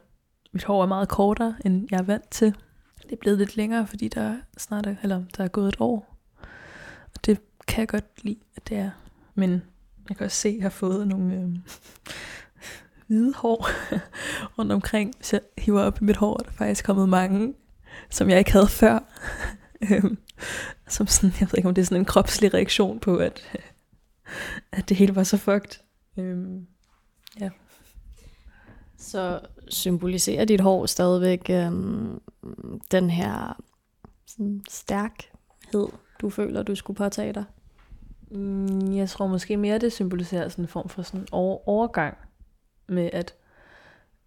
mit 0.51 0.63
hår 0.63 0.83
er 0.83 0.87
meget 0.87 1.09
kortere, 1.09 1.55
end 1.65 1.87
jeg 1.91 1.97
er 1.97 2.03
vant 2.03 2.29
til. 2.29 2.55
Det 3.03 3.11
er 3.11 3.15
blevet 3.15 3.37
lidt 3.37 3.57
længere, 3.57 3.87
fordi 3.87 4.07
der 4.07 4.37
snart 4.57 4.85
er, 4.85 4.95
eller 5.03 5.23
der 5.37 5.43
er 5.43 5.47
gået 5.47 5.67
et 5.67 5.75
år. 5.79 6.17
Og 7.15 7.25
det 7.25 7.41
kan 7.67 7.79
jeg 7.79 7.87
godt 7.87 8.23
lide, 8.23 8.39
at 8.55 8.69
det 8.69 8.77
er. 8.77 8.91
Men 9.35 9.61
jeg 10.09 10.17
kan 10.17 10.25
også 10.25 10.37
se, 10.37 10.49
at 10.49 10.55
jeg 10.55 10.63
har 10.63 10.69
fået 10.69 11.07
nogle 11.07 11.35
øhm, 11.35 11.63
hvide 13.07 13.33
hår 13.33 13.67
rundt 14.57 14.71
omkring. 14.71 15.13
Hvis 15.17 15.33
jeg 15.33 15.41
hiver 15.57 15.81
op 15.81 16.01
i 16.01 16.03
mit 16.03 16.17
hår, 16.17 16.33
er 16.39 16.43
der 16.43 16.51
faktisk 16.51 16.85
kommet 16.85 17.09
mange, 17.09 17.53
som 18.09 18.29
jeg 18.29 18.39
ikke 18.39 18.51
havde 18.51 18.67
før. 18.67 18.99
Øhm, 19.91 20.17
som 20.87 21.07
sådan, 21.07 21.33
jeg 21.39 21.47
ved 21.51 21.57
ikke, 21.57 21.69
om 21.69 21.75
det 21.75 21.81
er 21.81 21.85
sådan 21.85 22.01
en 22.01 22.05
kropslig 22.05 22.53
reaktion 22.53 22.99
på, 22.99 23.17
at, 23.17 23.41
at 24.77 24.89
det 24.89 24.97
hele 24.97 25.15
var 25.15 25.23
så 25.23 25.37
fucked. 25.37 25.79
Øhm, 26.17 26.67
ja. 27.39 27.49
Så 28.97 29.39
symboliserer 29.69 30.45
dit 30.45 30.61
hår 30.61 30.85
stadigvæk 30.85 31.49
øhm, 31.49 32.21
den 32.91 33.09
her 33.09 33.61
sådan, 34.27 34.61
stærkhed, 34.69 35.87
du 36.21 36.29
føler, 36.29 36.63
du 36.63 36.75
skulle 36.75 36.97
påtage 36.97 37.33
dig? 37.33 37.43
Mm, 38.31 38.95
jeg 38.95 39.09
tror 39.09 39.27
måske 39.27 39.57
mere, 39.57 39.77
det 39.77 39.93
symboliserer 39.93 40.49
sådan 40.49 40.63
en 40.63 40.69
form 40.69 40.89
for 40.89 41.01
sådan 41.01 41.27
over, 41.31 41.69
overgang 41.69 42.17
med, 42.87 43.09
at, 43.13 43.33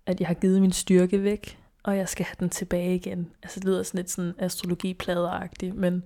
at 0.07 0.21
jeg 0.21 0.29
har 0.29 0.35
givet 0.35 0.61
min 0.61 0.73
styrke 0.73 1.23
væk, 1.23 1.59
og 1.83 1.97
jeg 1.97 2.09
skal 2.09 2.25
have 2.25 2.37
den 2.41 2.51
tilbage 2.51 2.95
igen. 2.95 3.31
Altså 3.43 3.61
det 3.61 3.69
lyder 3.69 3.83
sådan 3.83 3.99
lidt 3.99 4.11
sådan 4.11 4.35
astrologipladeragtigt, 4.39 5.75
men, 5.75 6.03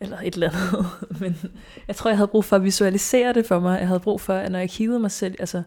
eller 0.00 0.18
et 0.18 0.34
eller 0.34 0.50
andet. 0.50 0.86
men 1.20 1.36
jeg 1.88 1.96
tror, 1.96 2.10
jeg 2.10 2.16
havde 2.16 2.28
brug 2.28 2.44
for 2.44 2.56
at 2.56 2.64
visualisere 2.64 3.32
det 3.32 3.46
for 3.46 3.60
mig. 3.60 3.78
Jeg 3.78 3.88
havde 3.88 4.00
brug 4.00 4.20
for, 4.20 4.34
at 4.34 4.52
når 4.52 4.58
jeg 4.58 4.70
kiggede 4.70 4.98
mig 4.98 5.10
selv, 5.10 5.34
altså 5.38 5.62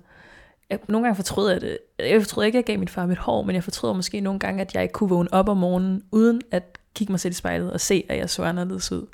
jeg, 0.69 0.79
nogle 0.87 1.05
gange 1.05 1.15
fortrød 1.15 1.51
jeg 1.51 1.61
det. 1.61 1.77
Jeg 1.99 2.21
fortrød 2.21 2.45
ikke, 2.45 2.57
at 2.57 2.61
jeg 2.61 2.65
gav 2.65 2.79
min 2.79 2.87
far 2.87 3.05
mit 3.05 3.17
hår, 3.17 3.43
men 3.43 3.55
jeg 3.55 3.63
fortrød 3.63 3.93
måske 3.93 4.21
nogle 4.21 4.39
gange, 4.39 4.61
at 4.61 4.75
jeg 4.75 4.83
ikke 4.83 4.93
kunne 4.93 5.09
vågne 5.09 5.33
op 5.33 5.49
om 5.49 5.57
morgenen, 5.57 6.03
uden 6.11 6.41
at 6.51 6.79
kigge 6.93 7.13
mig 7.13 7.19
selv 7.19 7.31
i 7.31 7.35
spejlet 7.35 7.73
og 7.73 7.81
se, 7.81 8.05
at 8.09 8.17
jeg 8.17 8.29
så 8.29 8.43
anderledes 8.43 8.91
ud. 8.91 9.07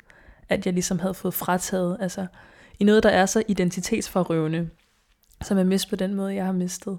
At 0.48 0.66
jeg 0.66 0.74
ligesom 0.74 0.98
havde 0.98 1.14
fået 1.14 1.34
frataget, 1.34 1.96
altså 2.00 2.26
i 2.78 2.84
noget, 2.84 3.02
der 3.02 3.08
er 3.08 3.26
så 3.26 3.42
identitetsforrøvende, 3.48 4.70
som 5.42 5.58
jeg 5.58 5.66
mist 5.66 5.90
på 5.90 5.96
den 5.96 6.14
måde, 6.14 6.34
jeg 6.34 6.44
har 6.44 6.52
mistet. 6.52 6.98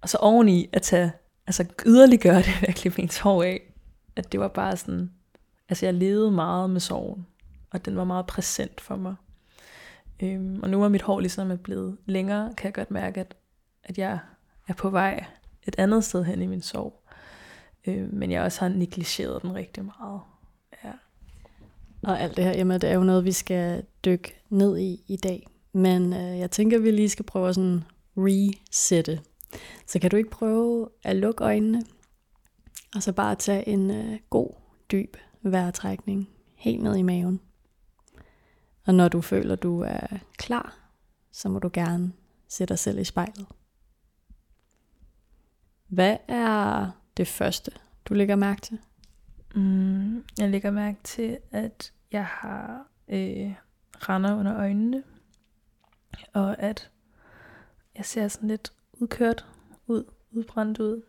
Og 0.00 0.08
så 0.08 0.18
oveni 0.18 0.68
at 0.72 0.82
tage, 0.82 1.12
altså 1.46 1.64
yderliggøre 1.86 2.36
det 2.46 2.46
virkelig 2.46 2.68
at 2.68 2.74
klippe 2.74 3.22
hår 3.22 3.42
af, 3.42 3.60
at 4.16 4.32
det 4.32 4.40
var 4.40 4.48
bare 4.48 4.76
sådan, 4.76 5.10
altså 5.68 5.86
jeg 5.86 5.94
levede 5.94 6.30
meget 6.30 6.70
med 6.70 6.80
sorgen, 6.80 7.26
og 7.70 7.84
den 7.84 7.96
var 7.96 8.04
meget 8.04 8.26
præsent 8.26 8.80
for 8.80 8.96
mig. 8.96 9.14
Øhm, 10.22 10.60
og 10.62 10.70
nu 10.70 10.82
er 10.82 10.88
mit 10.88 11.02
hår 11.02 11.20
ligesom 11.20 11.50
er 11.50 11.56
blevet 11.56 11.96
længere, 12.06 12.54
kan 12.56 12.64
jeg 12.64 12.74
godt 12.74 12.90
mærke, 12.90 13.20
at 13.20 13.34
at 13.82 13.98
jeg 13.98 14.18
er 14.68 14.74
på 14.74 14.90
vej 14.90 15.24
et 15.66 15.74
andet 15.78 16.04
sted 16.04 16.24
hen 16.24 16.42
i 16.42 16.46
min 16.46 16.62
sorg. 16.62 17.02
Øh, 17.86 18.12
men 18.12 18.30
jeg 18.30 18.42
også 18.42 18.60
har 18.60 18.68
negligeret 18.68 19.42
den 19.42 19.54
rigtig 19.54 19.84
meget. 19.84 20.20
Ja. 20.84 20.92
Og 22.02 22.20
alt 22.20 22.36
det 22.36 22.44
her, 22.44 22.52
Emma, 22.56 22.78
det 22.78 22.90
er 22.90 22.94
jo 22.94 23.02
noget, 23.02 23.24
vi 23.24 23.32
skal 23.32 23.84
dykke 24.04 24.42
ned 24.48 24.78
i 24.78 25.04
i 25.08 25.16
dag. 25.16 25.46
Men 25.72 26.12
øh, 26.12 26.38
jeg 26.38 26.50
tænker, 26.50 26.76
at 26.76 26.82
vi 26.82 26.90
lige 26.90 27.08
skal 27.08 27.24
prøve 27.24 27.48
at 27.48 27.54
sådan 27.54 27.84
resette. 28.16 29.20
Så 29.86 29.98
kan 29.98 30.10
du 30.10 30.16
ikke 30.16 30.30
prøve 30.30 30.88
at 31.02 31.16
lukke 31.16 31.44
øjnene, 31.44 31.82
og 32.94 33.02
så 33.02 33.12
bare 33.12 33.34
tage 33.34 33.68
en 33.68 33.90
øh, 33.90 34.18
god, 34.30 34.50
dyb 34.92 35.16
vejrtrækning 35.42 36.28
helt 36.54 36.82
ned 36.82 36.96
i 36.96 37.02
maven. 37.02 37.40
Og 38.86 38.94
når 38.94 39.08
du 39.08 39.20
føler, 39.20 39.56
du 39.56 39.80
er 39.80 40.06
klar, 40.38 40.90
så 41.32 41.48
må 41.48 41.58
du 41.58 41.70
gerne 41.72 42.12
sætte 42.48 42.72
dig 42.72 42.78
selv 42.78 42.98
i 42.98 43.04
spejlet. 43.04 43.46
Hvad 45.88 46.16
er 46.28 46.90
det 47.16 47.28
første, 47.28 47.70
du 48.04 48.14
lægger 48.14 48.36
mærke 48.36 48.60
til? 48.60 48.78
Mm, 49.54 50.24
jeg 50.38 50.50
lægger 50.50 50.70
mærke 50.70 50.98
til, 51.04 51.38
at 51.50 51.92
jeg 52.12 52.26
har 52.26 52.86
øh, 53.08 53.54
render 53.94 54.36
under 54.36 54.56
øjnene, 54.56 55.02
og 56.32 56.62
at 56.62 56.90
jeg 57.96 58.04
ser 58.04 58.28
sådan 58.28 58.48
lidt 58.48 58.72
udkørt 59.00 59.46
ud, 59.86 60.04
udbrændt 60.30 60.78
ud. 60.78 61.02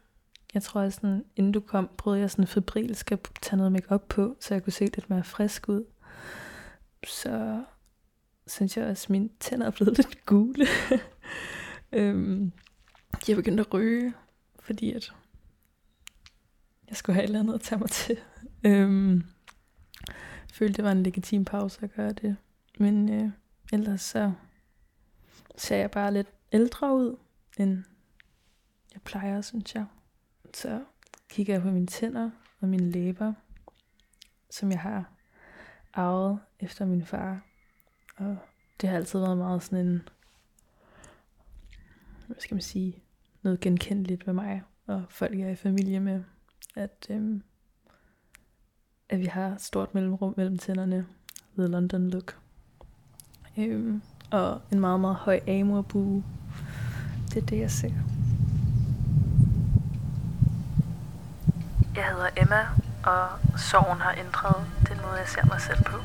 Jeg 0.54 0.64
tror, 0.64 0.82
at 0.82 0.94
sådan, 0.94 1.26
inden 1.36 1.52
du 1.52 1.60
kom, 1.60 1.90
prøvede 1.98 2.22
jeg 2.22 2.32
sådan 2.32 2.48
febrilsk 2.48 3.12
at 3.12 3.20
tage 3.42 3.58
noget 3.58 3.72
makeup 3.72 4.04
på, 4.10 4.36
så 4.40 4.54
jeg 4.54 4.64
kunne 4.64 4.74
se 4.74 4.86
lidt 4.86 5.10
mere 5.10 5.24
frisk 5.24 5.70
ud. 5.70 5.86
Så 7.08 7.64
synes 8.48 8.78
jeg 8.78 8.86
også, 8.86 9.06
at 9.06 9.10
mine 9.10 9.30
tænder 9.40 9.66
er 9.66 9.72
blevet 9.72 9.98
lidt 9.98 10.26
gule. 10.26 10.66
øhm, 11.92 12.52
jeg 13.28 13.36
begyndte 13.36 13.62
at 13.62 13.74
ryge, 13.74 14.14
fordi 14.60 14.94
at 14.94 15.14
jeg 16.90 16.98
skulle 16.98 17.14
have 17.14 17.24
et 17.24 17.28
eller 17.28 17.40
andet 17.40 17.54
at 17.54 17.62
tage 17.62 17.80
mig 17.80 17.90
til. 17.90 18.20
Øhm, 18.64 19.16
jeg 20.08 20.54
følte, 20.54 20.78
det 20.78 20.84
var 20.84 20.92
en 20.92 21.04
legitim 21.04 21.46
pause 21.46 21.80
at 21.82 21.94
gøre 21.94 22.14
det. 22.14 22.38
Men 22.80 23.10
øh, 23.10 23.30
ellers 23.74 24.02
så 24.02 24.32
ser 25.58 25.76
jeg 25.76 25.92
bare 25.92 26.14
lidt 26.14 26.28
ældre 26.52 26.96
ud, 26.96 27.16
end 27.58 27.84
jeg 28.94 29.02
plejer, 29.02 29.42
synes 29.42 29.76
jeg. 29.76 29.86
Så 30.54 30.84
kigger 31.30 31.54
jeg 31.54 31.62
på 31.62 31.72
mine 31.72 31.88
tænder 31.88 32.32
og 32.60 32.68
mine 32.68 32.92
læber, 32.92 33.34
som 34.50 34.72
jeg 34.72 34.80
har 34.80 35.12
arvet 35.94 36.40
efter 36.60 36.86
min 36.86 37.06
far. 37.06 37.46
Og 38.18 38.38
det 38.82 38.90
har 38.90 38.98
altid 38.98 39.20
været 39.20 39.38
meget 39.38 39.64
sådan 39.64 39.88
en, 39.88 40.10
hvad 42.28 42.38
skal 42.40 42.56
man 42.56 42.62
sige, 42.62 43.04
noget 43.42 43.60
genkendeligt 43.60 44.28
ved 44.28 44.34
mig 44.34 44.64
og 44.86 45.04
folk, 45.10 45.40
jeg 45.40 45.48
er 45.48 45.52
i 45.52 45.56
familie 45.56 46.00
med. 46.00 46.24
At, 46.76 47.08
øhm, 47.10 47.44
at 49.10 49.20
vi 49.20 49.26
har 49.26 49.58
stort 49.58 49.94
mellemrum 49.94 50.34
mellem 50.38 50.58
tænderne. 50.58 51.06
The 51.58 51.68
London 51.68 52.10
look. 52.10 52.40
Øhm, 53.58 54.02
og 54.32 54.62
en 54.72 54.80
meget, 54.80 55.00
meget 55.00 55.16
høj 55.16 55.40
amorbue. 55.48 56.24
Det 57.34 57.42
er 57.42 57.46
det, 57.46 57.60
jeg 57.60 57.72
ser. 57.72 57.92
Jeg 61.96 62.06
hedder 62.06 62.30
Emma, 62.38 62.68
og 63.04 63.30
sorgen 63.60 64.00
har 64.00 64.16
ændret 64.20 64.66
den 64.88 64.98
måde, 64.98 65.14
jeg 65.14 65.28
ser 65.28 65.46
mig 65.46 65.62
selv 65.62 65.84
på. 65.84 65.98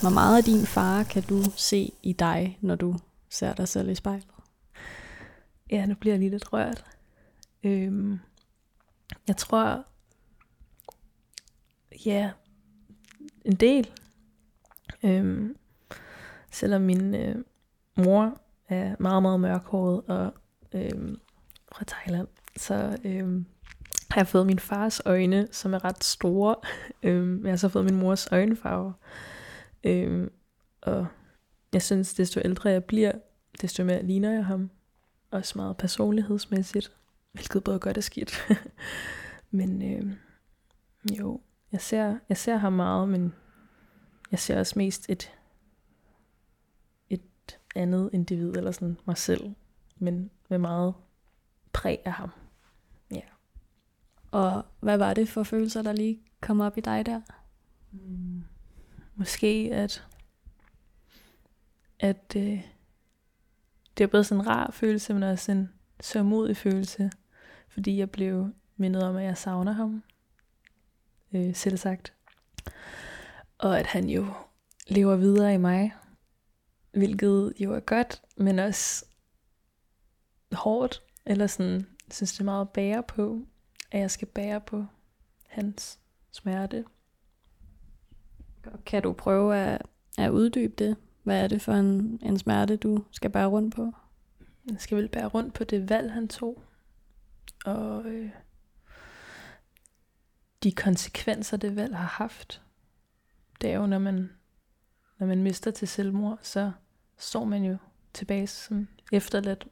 Hvor 0.00 0.10
meget 0.10 0.36
af 0.36 0.44
din 0.44 0.66
far 0.66 1.02
kan 1.02 1.22
du 1.22 1.42
se 1.56 1.92
i 2.02 2.12
dig, 2.12 2.58
når 2.60 2.74
du 2.74 2.98
ser 3.30 3.54
dig 3.54 3.68
selv 3.68 3.88
i 3.88 3.94
spejlet? 3.94 4.26
Ja, 5.70 5.86
nu 5.86 5.94
bliver 5.94 6.14
jeg 6.14 6.20
lige 6.20 6.30
lidt 6.30 6.52
rørt. 6.52 6.84
Øhm, 7.62 8.18
jeg 9.28 9.36
tror, 9.36 9.84
ja, 12.06 12.30
en 13.44 13.54
del. 13.54 13.90
Øhm, 15.04 15.56
selvom 16.50 16.82
min 16.82 17.14
øh, 17.14 17.34
mor 17.96 18.40
er 18.68 18.96
meget, 18.98 19.22
meget 19.22 19.40
mørkhåret 19.40 20.02
og 20.06 20.34
øhm, 20.72 21.20
fra 21.72 21.84
Thailand, 21.86 22.28
så 22.56 22.98
øhm, 23.04 23.46
har 24.10 24.20
jeg 24.20 24.26
fået 24.26 24.46
min 24.46 24.58
fars 24.58 25.00
øjne, 25.04 25.48
som 25.50 25.74
er 25.74 25.84
ret 25.84 26.04
store. 26.04 26.56
øhm, 27.02 27.44
jeg 27.44 27.52
har 27.52 27.56
så 27.56 27.68
fået 27.68 27.84
min 27.84 27.96
mors 27.96 28.28
øjenfarve. 28.32 28.94
Øhm, 29.84 30.30
og 30.80 31.06
jeg 31.72 31.82
synes, 31.82 32.14
desto 32.14 32.40
ældre 32.44 32.70
jeg 32.70 32.84
bliver, 32.84 33.12
desto 33.60 33.84
mere 33.84 34.02
ligner 34.02 34.32
jeg 34.32 34.44
ham. 34.44 34.70
Også 35.30 35.52
meget 35.58 35.76
personlighedsmæssigt, 35.76 36.92
hvilket 37.32 37.64
både 37.64 37.78
godt 37.78 37.96
og 37.96 38.04
skidt. 38.04 38.48
men 39.50 39.82
øh, 39.82 40.12
jo, 41.18 41.40
jeg 41.72 41.80
ser, 41.80 42.18
jeg 42.28 42.36
ser 42.36 42.56
ham 42.56 42.72
meget, 42.72 43.08
men 43.08 43.34
jeg 44.32 44.40
ser 44.40 44.58
også 44.58 44.74
mest 44.76 45.10
et, 45.10 45.32
et 47.10 47.58
andet 47.74 48.10
individ, 48.12 48.56
eller 48.56 48.70
sådan 48.70 48.98
mig 49.04 49.18
selv, 49.18 49.54
men 49.96 50.30
med 50.48 50.58
meget 50.58 50.94
præg 51.72 51.98
af 52.04 52.12
ham. 52.12 52.30
Ja. 53.10 53.20
Og 54.30 54.64
hvad 54.80 54.98
var 54.98 55.14
det 55.14 55.28
for 55.28 55.42
følelser, 55.42 55.82
der 55.82 55.92
lige 55.92 56.22
kom 56.40 56.60
op 56.60 56.78
i 56.78 56.80
dig 56.80 57.06
der? 57.06 57.20
Mm. 57.92 58.44
Måske 59.14 59.68
at, 59.72 60.06
at 62.00 62.32
øh, 62.36 62.62
det 63.98 64.04
er 64.04 64.08
både 64.08 64.24
sådan 64.24 64.40
en 64.40 64.46
rar 64.46 64.70
følelse, 64.70 65.14
men 65.14 65.22
også 65.22 65.52
en 65.52 65.72
sørmodig 66.00 66.56
følelse, 66.56 67.10
fordi 67.68 67.98
jeg 67.98 68.10
blev 68.10 68.50
mindet 68.76 69.02
om, 69.02 69.16
at 69.16 69.24
jeg 69.24 69.38
savner 69.38 69.72
ham, 69.72 70.02
øh, 71.32 71.54
selv 71.54 71.76
sagt. 71.76 72.12
Og 73.62 73.78
at 73.78 73.86
han 73.86 74.08
jo 74.08 74.26
lever 74.86 75.16
videre 75.16 75.54
i 75.54 75.56
mig, 75.56 75.94
hvilket 76.92 77.52
jo 77.58 77.74
er 77.74 77.80
godt, 77.80 78.22
men 78.36 78.58
også 78.58 79.04
hårdt, 80.52 81.02
eller 81.26 81.46
sådan, 81.46 81.86
synes 82.10 82.32
det 82.32 82.40
er 82.40 82.44
meget 82.44 82.60
at 82.60 82.70
bære 82.70 83.02
på, 83.02 83.46
at 83.90 84.00
jeg 84.00 84.10
skal 84.10 84.28
bære 84.28 84.60
på 84.60 84.84
hans 85.46 85.98
smerte. 86.32 86.84
Kan 88.86 89.02
du 89.02 89.12
prøve 89.12 89.56
at, 89.56 89.82
at 90.18 90.30
uddybe 90.30 90.74
det? 90.84 90.96
Hvad 91.22 91.44
er 91.44 91.48
det 91.48 91.62
for 91.62 91.72
en, 91.72 92.20
en 92.22 92.38
smerte, 92.38 92.76
du 92.76 93.04
skal 93.10 93.30
bære 93.30 93.46
rundt 93.46 93.74
på? 93.74 93.92
Jeg 94.70 94.80
skal 94.80 94.98
vel 94.98 95.08
bære 95.08 95.26
rundt 95.26 95.54
på 95.54 95.64
det 95.64 95.88
valg, 95.88 96.12
han 96.12 96.28
tog. 96.28 96.62
Og 97.64 98.04
øh, 98.04 98.30
de 100.62 100.72
konsekvenser, 100.72 101.56
det 101.56 101.76
valg 101.76 101.96
har 101.96 102.06
haft. 102.06 102.62
Det 103.62 103.70
er 103.70 103.76
jo, 103.76 103.86
når 103.86 103.98
man, 103.98 104.30
når 105.18 105.26
man 105.26 105.42
mister 105.42 105.70
til 105.70 105.88
selvmord, 105.88 106.38
så 106.42 106.72
står 107.18 107.44
man 107.44 107.64
jo 107.64 107.76
tilbage 108.14 108.46
som 108.46 108.88
efterladt, 109.12 109.66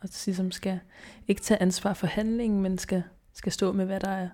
og 0.00 0.08
ligesom 0.26 0.52
skal 0.52 0.80
ikke 1.28 1.42
tage 1.42 1.62
ansvar 1.62 1.94
for 1.94 2.06
handlingen, 2.06 2.62
men 2.62 2.78
skal, 2.78 3.02
skal 3.32 3.52
stå 3.52 3.72
med, 3.72 3.84
hvad 3.84 4.00
der 4.00 4.10
er. 4.10 4.28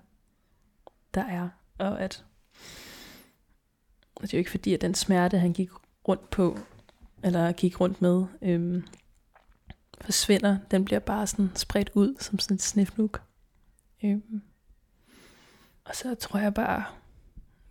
Der 1.15 1.25
er. 1.25 1.49
Og 1.79 2.01
at 2.01 2.25
og 4.15 4.23
det 4.23 4.35
er 4.35 4.39
jo 4.39 4.41
ikke 4.41 4.51
fordi, 4.51 4.75
at 4.75 4.81
den 4.81 4.95
smerte, 4.95 5.39
han 5.39 5.53
gik 5.53 5.71
rundt 6.09 6.31
på, 6.31 6.59
eller 7.25 7.53
gik 7.53 7.81
rundt 7.81 8.03
med, 8.03 8.25
øhm, 8.43 8.85
forsvinder. 10.01 10.59
Den 10.71 10.85
bliver 10.85 10.99
bare 10.99 11.27
sådan 11.27 11.51
spredt 11.57 11.91
ud 11.95 12.17
som 12.21 12.39
sådan 12.39 12.55
et 12.55 12.63
snifnuk. 12.63 13.23
Øhm. 14.05 14.43
Og 15.85 15.97
så 15.97 16.15
tror 16.15 16.39
jeg 16.39 16.55
bare, 16.55 16.85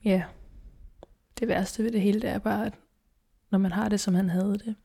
ja, 0.03 0.23
det 1.41 1.49
værste 1.49 1.83
ved 1.83 1.91
det 1.91 2.01
hele, 2.01 2.21
det 2.21 2.29
er 2.29 2.39
bare, 2.39 2.65
at 2.65 2.73
når 3.49 3.57
man 3.57 3.71
har 3.71 3.89
det, 3.89 3.99
som 3.99 4.15
han 4.15 4.29
havde 4.29 4.57
det, 4.57 4.75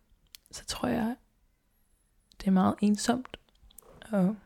så 0.50 0.64
tror 0.66 0.88
jeg, 0.88 1.16
det 2.40 2.46
er 2.46 2.50
meget 2.50 2.74
ensomt. 2.80 3.36
Og 4.10 4.36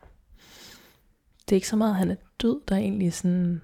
det 1.39 1.51
er 1.51 1.55
ikke 1.55 1.67
så 1.67 1.75
meget, 1.75 1.91
at 1.91 1.97
han 1.97 2.11
er 2.11 2.15
død, 2.41 2.61
der 2.67 2.75
er 2.75 2.79
egentlig 2.79 3.13
sådan 3.13 3.61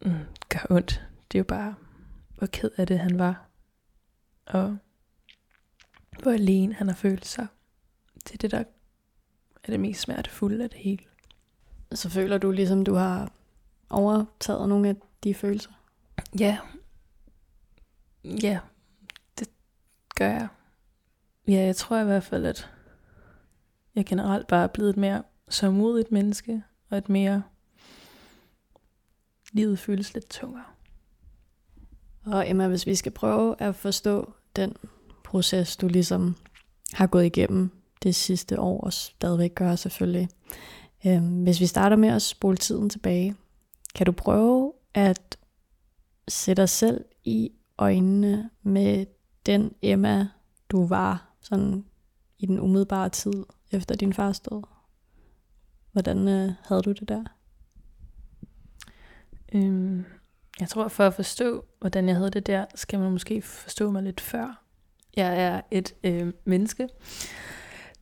mm, 0.00 0.18
gør 0.48 0.66
ondt. 0.70 1.08
Det 1.32 1.38
er 1.38 1.40
jo 1.40 1.44
bare, 1.44 1.74
hvor 2.34 2.46
ked 2.46 2.70
af 2.76 2.86
det 2.86 2.98
han 2.98 3.18
var. 3.18 3.48
Og 4.46 4.78
hvor 6.22 6.32
alene 6.32 6.74
han 6.74 6.86
har 6.86 6.94
følt 6.94 7.26
sig. 7.26 7.46
Det 8.14 8.32
er 8.32 8.38
det, 8.38 8.50
der 8.50 8.58
er 9.64 9.70
det 9.70 9.80
mest 9.80 10.00
smertefulde 10.00 10.64
af 10.64 10.70
det 10.70 10.78
hele. 10.78 11.04
Så 11.92 12.08
føler 12.08 12.38
du 12.38 12.50
ligesom, 12.50 12.84
du 12.84 12.94
har 12.94 13.32
overtaget 13.90 14.68
nogle 14.68 14.88
af 14.88 14.96
de 15.24 15.34
følelser? 15.34 15.81
Ja. 16.38 16.58
Ja, 18.24 18.58
det 19.38 19.48
gør 20.14 20.30
jeg. 20.30 20.48
Ja, 21.48 21.60
jeg 21.60 21.76
tror 21.76 22.00
i 22.00 22.04
hvert 22.04 22.24
fald, 22.24 22.46
at 22.46 22.70
jeg 23.94 24.06
generelt 24.06 24.46
bare 24.46 24.62
er 24.62 24.68
blevet 24.68 24.90
et 24.90 24.96
mere 24.96 25.22
sørmodigt 25.48 26.12
menneske, 26.12 26.62
og 26.90 26.98
et 26.98 27.08
mere 27.08 27.42
livet 29.52 29.78
føles 29.78 30.14
lidt 30.14 30.30
tungere. 30.30 30.64
Og 32.26 32.50
Emma, 32.50 32.68
hvis 32.68 32.86
vi 32.86 32.94
skal 32.94 33.12
prøve 33.12 33.56
at 33.58 33.74
forstå 33.74 34.32
den 34.56 34.76
proces, 35.24 35.76
du 35.76 35.88
ligesom 35.88 36.36
har 36.92 37.06
gået 37.06 37.26
igennem 37.26 37.70
det 38.02 38.14
sidste 38.14 38.60
år, 38.60 38.80
og 38.80 38.92
stadigvæk 38.92 39.54
gør 39.54 39.76
selvfølgelig. 39.76 40.28
Øhm, 41.06 41.42
hvis 41.42 41.60
vi 41.60 41.66
starter 41.66 41.96
med 41.96 42.08
at 42.08 42.22
spole 42.22 42.56
tiden 42.56 42.90
tilbage, 42.90 43.34
kan 43.94 44.06
du 44.06 44.12
prøve 44.12 44.72
at 44.94 45.38
sætte 46.28 46.62
dig 46.62 46.68
selv 46.68 47.04
i 47.24 47.52
øjnene 47.78 48.50
med 48.62 49.06
den 49.46 49.74
Emma, 49.82 50.28
du 50.68 50.86
var 50.86 51.34
sådan 51.40 51.84
i 52.38 52.46
den 52.46 52.60
umiddelbare 52.60 53.08
tid 53.08 53.44
efter 53.70 53.94
din 53.94 54.12
fars 54.12 54.40
død? 54.40 54.62
Hvordan 55.92 56.28
øh, 56.28 56.52
havde 56.62 56.82
du 56.82 56.92
det 56.92 57.08
der? 57.08 57.24
Øhm, 59.54 60.04
jeg 60.60 60.68
tror, 60.68 60.88
for 60.88 61.06
at 61.06 61.14
forstå, 61.14 61.64
hvordan 61.80 62.08
jeg 62.08 62.16
havde 62.16 62.30
det 62.30 62.46
der, 62.46 62.64
skal 62.74 62.98
man 62.98 63.12
måske 63.12 63.42
forstå 63.42 63.90
mig 63.90 64.02
lidt 64.02 64.20
før. 64.20 64.64
Jeg 65.16 65.42
er 65.42 65.60
et 65.70 65.94
øh, 66.04 66.32
menneske, 66.44 66.88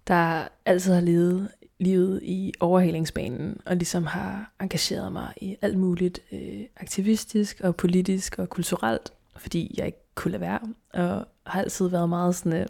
der 0.06 0.48
altid 0.64 0.92
har 0.92 1.00
levet 1.00 1.48
livet 1.80 2.20
i 2.22 2.52
overhalingsbanen, 2.60 3.60
og 3.66 3.76
ligesom 3.76 4.06
har 4.06 4.52
engageret 4.60 5.12
mig 5.12 5.32
i 5.40 5.56
alt 5.62 5.78
muligt 5.78 6.20
øh, 6.32 6.60
aktivistisk 6.76 7.60
og 7.60 7.76
politisk 7.76 8.38
og 8.38 8.48
kulturelt, 8.48 9.12
fordi 9.36 9.74
jeg 9.78 9.86
ikke 9.86 9.98
kunne 10.14 10.32
lade 10.32 10.40
være, 10.40 10.60
og 10.94 11.26
har 11.46 11.60
altid 11.60 11.88
været 11.88 12.08
meget 12.08 12.34
sådan, 12.36 12.52
øh, 12.60 12.66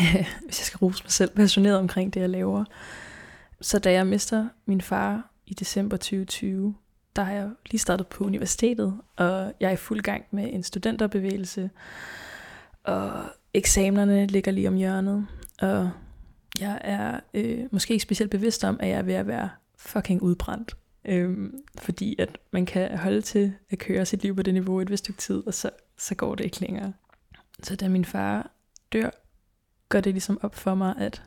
hvis 0.44 0.60
jeg 0.60 0.66
skal 0.66 0.78
rose 0.78 1.04
mig 1.04 1.12
selv, 1.12 1.30
passioneret 1.30 1.78
omkring 1.78 2.14
det, 2.14 2.20
jeg 2.20 2.30
laver. 2.30 2.64
Så 3.60 3.78
da 3.78 3.92
jeg 3.92 4.06
mister 4.06 4.48
min 4.66 4.80
far 4.80 5.30
i 5.46 5.54
december 5.54 5.96
2020, 5.96 6.74
der 7.16 7.22
har 7.22 7.32
jeg 7.32 7.50
lige 7.70 7.80
startet 7.80 8.06
på 8.06 8.24
universitetet, 8.24 9.00
og 9.16 9.52
jeg 9.60 9.68
er 9.68 9.72
i 9.72 9.76
fuld 9.76 10.00
gang 10.00 10.24
med 10.30 10.52
en 10.52 10.62
studenterbevægelse, 10.62 11.70
og 12.84 13.10
eksamenerne 13.54 14.26
ligger 14.26 14.52
lige 14.52 14.68
om 14.68 14.74
hjørnet, 14.74 15.26
og 15.60 15.90
jeg 16.60 16.80
er 16.84 17.20
øh, 17.34 17.64
måske 17.72 17.92
ikke 17.92 18.02
specielt 18.02 18.30
bevidst 18.30 18.64
om, 18.64 18.76
at 18.80 18.88
jeg 18.88 18.98
er 18.98 19.02
ved 19.02 19.14
at 19.14 19.26
være 19.26 19.50
fucking 19.78 20.22
udbrændt. 20.22 20.76
Øhm, 21.04 21.54
fordi 21.78 22.16
at 22.18 22.38
man 22.52 22.66
kan 22.66 22.98
holde 22.98 23.22
til 23.22 23.52
at 23.70 23.78
køre 23.78 24.06
sit 24.06 24.22
liv 24.22 24.36
på 24.36 24.42
det 24.42 24.54
niveau 24.54 24.80
et 24.80 24.90
vist 24.90 25.04
stykke 25.04 25.20
tid, 25.20 25.46
og 25.46 25.54
så, 25.54 25.70
så 25.98 26.14
går 26.14 26.34
det 26.34 26.44
ikke 26.44 26.60
længere. 26.60 26.92
Så 27.62 27.76
da 27.76 27.88
min 27.88 28.04
far 28.04 28.50
dør, 28.92 29.10
går 29.88 30.00
det 30.00 30.12
ligesom 30.12 30.38
op 30.42 30.54
for 30.54 30.74
mig, 30.74 30.94
at 30.98 31.22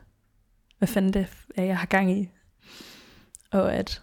hvad 0.78 0.88
fanden 0.88 1.12
det 1.12 1.26
er, 1.54 1.64
jeg 1.64 1.78
har 1.78 1.86
gang 1.86 2.12
i. 2.12 2.28
Og 3.50 3.74
at 3.74 4.02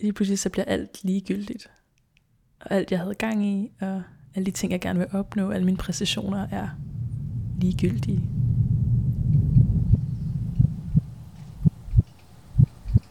lige 0.00 0.12
pludselig 0.12 0.38
så 0.38 0.50
bliver 0.50 0.64
alt 0.64 1.04
ligegyldigt. 1.04 1.70
Og 2.60 2.72
alt 2.72 2.90
jeg 2.90 2.98
havde 2.98 3.14
gang 3.14 3.46
i, 3.46 3.72
og 3.80 4.02
alle 4.34 4.46
de 4.46 4.50
ting, 4.50 4.72
jeg 4.72 4.80
gerne 4.80 4.98
vil 4.98 5.08
opnå, 5.12 5.50
alle 5.50 5.64
mine 5.64 5.76
præstationer 5.76 6.48
er 6.48 6.68
ligegyldige. 7.60 8.45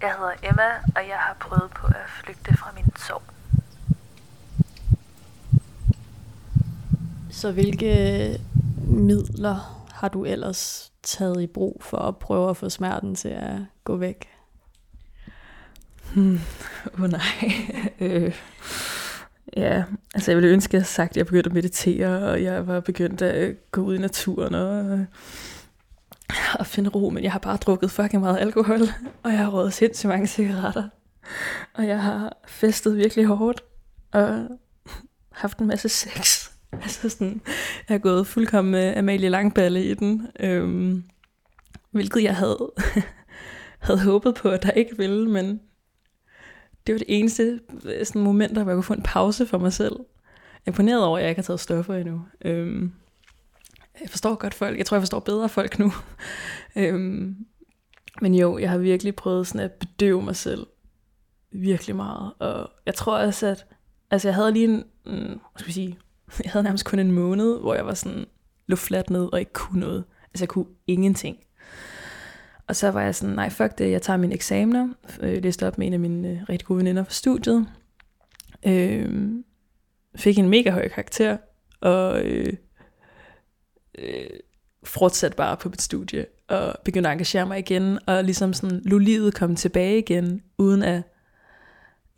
Jeg 0.05 0.13
hedder 0.13 0.49
Emma, 0.49 0.69
og 0.95 1.07
jeg 1.07 1.17
har 1.17 1.37
prøvet 1.39 1.71
på 1.71 1.87
at 1.87 2.09
flygte 2.23 2.57
fra 2.57 2.71
min 2.75 2.85
sorg. 2.97 3.21
Så 7.31 7.51
hvilke 7.51 8.39
midler 8.87 9.85
har 9.93 10.07
du 10.07 10.25
ellers 10.25 10.91
taget 11.03 11.41
i 11.41 11.47
brug 11.47 11.81
for 11.83 11.97
at 11.97 12.17
prøve 12.17 12.49
at 12.49 12.57
få 12.57 12.69
smerten 12.69 13.15
til 13.15 13.29
at 13.29 13.55
gå 13.83 13.95
væk? 13.95 14.29
Hmm. 16.13 16.39
Oh 16.99 17.09
nej. 17.09 17.21
øh. 17.99 18.35
Ja, 19.57 19.83
altså 20.15 20.31
jeg 20.31 20.37
ville 20.37 20.53
ønske, 20.53 20.69
at 20.69 20.73
jeg 20.73 20.79
havde 20.79 20.89
sagt, 20.89 21.11
at 21.11 21.17
jeg 21.17 21.25
begyndte 21.25 21.49
at 21.49 21.53
meditere, 21.53 22.31
og 22.31 22.43
jeg 22.43 22.67
var 22.67 22.79
begyndt 22.79 23.21
at 23.21 23.71
gå 23.71 23.81
ud 23.81 23.95
i 23.95 24.01
naturen 24.01 24.55
og, 24.55 25.05
at 26.59 26.67
finde 26.67 26.89
ro, 26.89 27.09
men 27.09 27.23
jeg 27.23 27.31
har 27.31 27.39
bare 27.39 27.57
drukket 27.57 27.91
fucking 27.91 28.21
meget 28.23 28.37
alkohol, 28.37 28.81
og 29.23 29.31
jeg 29.31 29.39
har 29.39 29.49
røget 29.49 29.73
sindssygt 29.73 30.09
mange 30.09 30.27
cigaretter, 30.27 30.89
og 31.73 31.87
jeg 31.87 32.01
har 32.01 32.37
festet 32.47 32.97
virkelig 32.97 33.25
hårdt, 33.25 33.63
og 34.11 34.47
haft 35.31 35.57
en 35.57 35.67
masse 35.67 35.89
sex. 35.89 36.45
Altså 36.83 37.09
sådan, 37.09 37.41
jeg 37.89 37.95
er 37.95 37.99
gået 37.99 38.27
fuldkommen 38.27 38.71
med 38.71 38.97
Amalie 38.97 39.29
Langballe 39.29 39.85
i 39.85 39.93
den, 39.93 40.27
øhm, 40.39 41.03
hvilket 41.91 42.23
jeg 42.23 42.35
havde, 42.35 42.71
havde 43.79 43.99
håbet 43.99 44.35
på, 44.35 44.49
at 44.49 44.63
der 44.63 44.71
ikke 44.71 44.97
ville, 44.97 45.29
men 45.29 45.59
det 46.87 46.93
var 46.93 46.99
det 46.99 47.07
eneste 47.07 47.59
øh, 47.85 48.05
sådan, 48.05 48.21
moment, 48.21 48.51
hvor 48.51 48.61
jeg 48.61 48.75
kunne 48.75 48.83
få 48.83 48.93
en 48.93 49.03
pause 49.03 49.45
for 49.45 49.57
mig 49.57 49.73
selv. 49.73 49.95
Jeg 49.95 50.65
er 50.65 50.71
imponeret 50.71 51.03
over, 51.03 51.17
at 51.17 51.23
jeg 51.23 51.29
ikke 51.29 51.39
har 51.39 51.43
taget 51.43 51.59
stoffer 51.59 51.95
endnu. 51.95 52.21
Øhm, 52.45 52.91
jeg 54.01 54.09
forstår 54.09 54.35
godt 54.35 54.53
folk. 54.53 54.77
Jeg 54.77 54.85
tror, 54.85 54.97
jeg 54.97 55.01
forstår 55.01 55.19
bedre 55.19 55.49
folk 55.49 55.79
nu. 55.79 55.93
øhm, 56.75 57.35
men 58.21 58.35
jo, 58.35 58.57
jeg 58.57 58.69
har 58.69 58.77
virkelig 58.77 59.15
prøvet 59.15 59.47
sådan 59.47 59.61
at 59.61 59.71
bedøve 59.71 60.21
mig 60.21 60.35
selv 60.35 60.67
virkelig 61.51 61.95
meget. 61.95 62.33
Og 62.39 62.69
jeg 62.85 62.95
tror 62.95 63.17
også, 63.17 63.47
at 63.47 63.65
altså 64.11 64.27
jeg 64.27 64.35
havde 64.35 64.51
lige 64.51 64.65
en, 64.65 64.83
hvad 65.03 65.37
skal 65.57 65.67
vi 65.67 65.73
sige, 65.73 65.97
jeg 66.43 66.51
havde 66.51 66.63
nærmest 66.63 66.85
kun 66.85 66.99
en 66.99 67.11
måned, 67.11 67.59
hvor 67.59 67.75
jeg 67.75 67.85
var 67.85 67.93
sådan 67.93 68.25
luftfladt 68.67 69.09
ned 69.09 69.29
og 69.33 69.39
ikke 69.39 69.53
kunne 69.53 69.79
noget. 69.79 70.03
Altså 70.33 70.43
jeg 70.43 70.49
kunne 70.49 70.65
ingenting. 70.87 71.37
Og 72.67 72.75
så 72.75 72.91
var 72.91 73.01
jeg 73.01 73.15
sådan, 73.15 73.35
nej 73.35 73.49
fuck 73.49 73.77
det, 73.77 73.91
jeg 73.91 74.01
tager 74.01 74.17
mine 74.17 74.33
eksamener. 74.33 74.89
Øh, 75.19 75.43
læste 75.43 75.67
op 75.67 75.77
med 75.77 75.87
en 75.87 75.93
af 75.93 75.99
mine 75.99 76.29
øh, 76.29 76.43
rigtig 76.49 76.67
gode 76.67 76.77
veninder 76.77 77.03
fra 77.03 77.13
studiet. 77.13 77.67
Øh, 78.65 79.31
fik 80.15 80.37
en 80.37 80.49
mega 80.49 80.69
høj 80.69 80.87
karakter, 80.87 81.37
og 81.81 82.25
øh, 82.25 82.53
øh, 83.97 84.29
fortsatte 84.83 85.37
bare 85.37 85.57
på 85.57 85.69
mit 85.69 85.81
studie, 85.81 86.25
og 86.47 86.75
begyndte 86.85 87.09
at 87.09 87.13
engagere 87.13 87.45
mig 87.45 87.59
igen, 87.59 87.99
og 88.07 88.23
ligesom 88.23 88.53
sådan, 88.53 88.81
lå 88.85 88.97
livet 88.97 89.33
komme 89.33 89.55
tilbage 89.55 89.97
igen, 89.97 90.41
uden 90.57 90.83
at, 90.83 91.03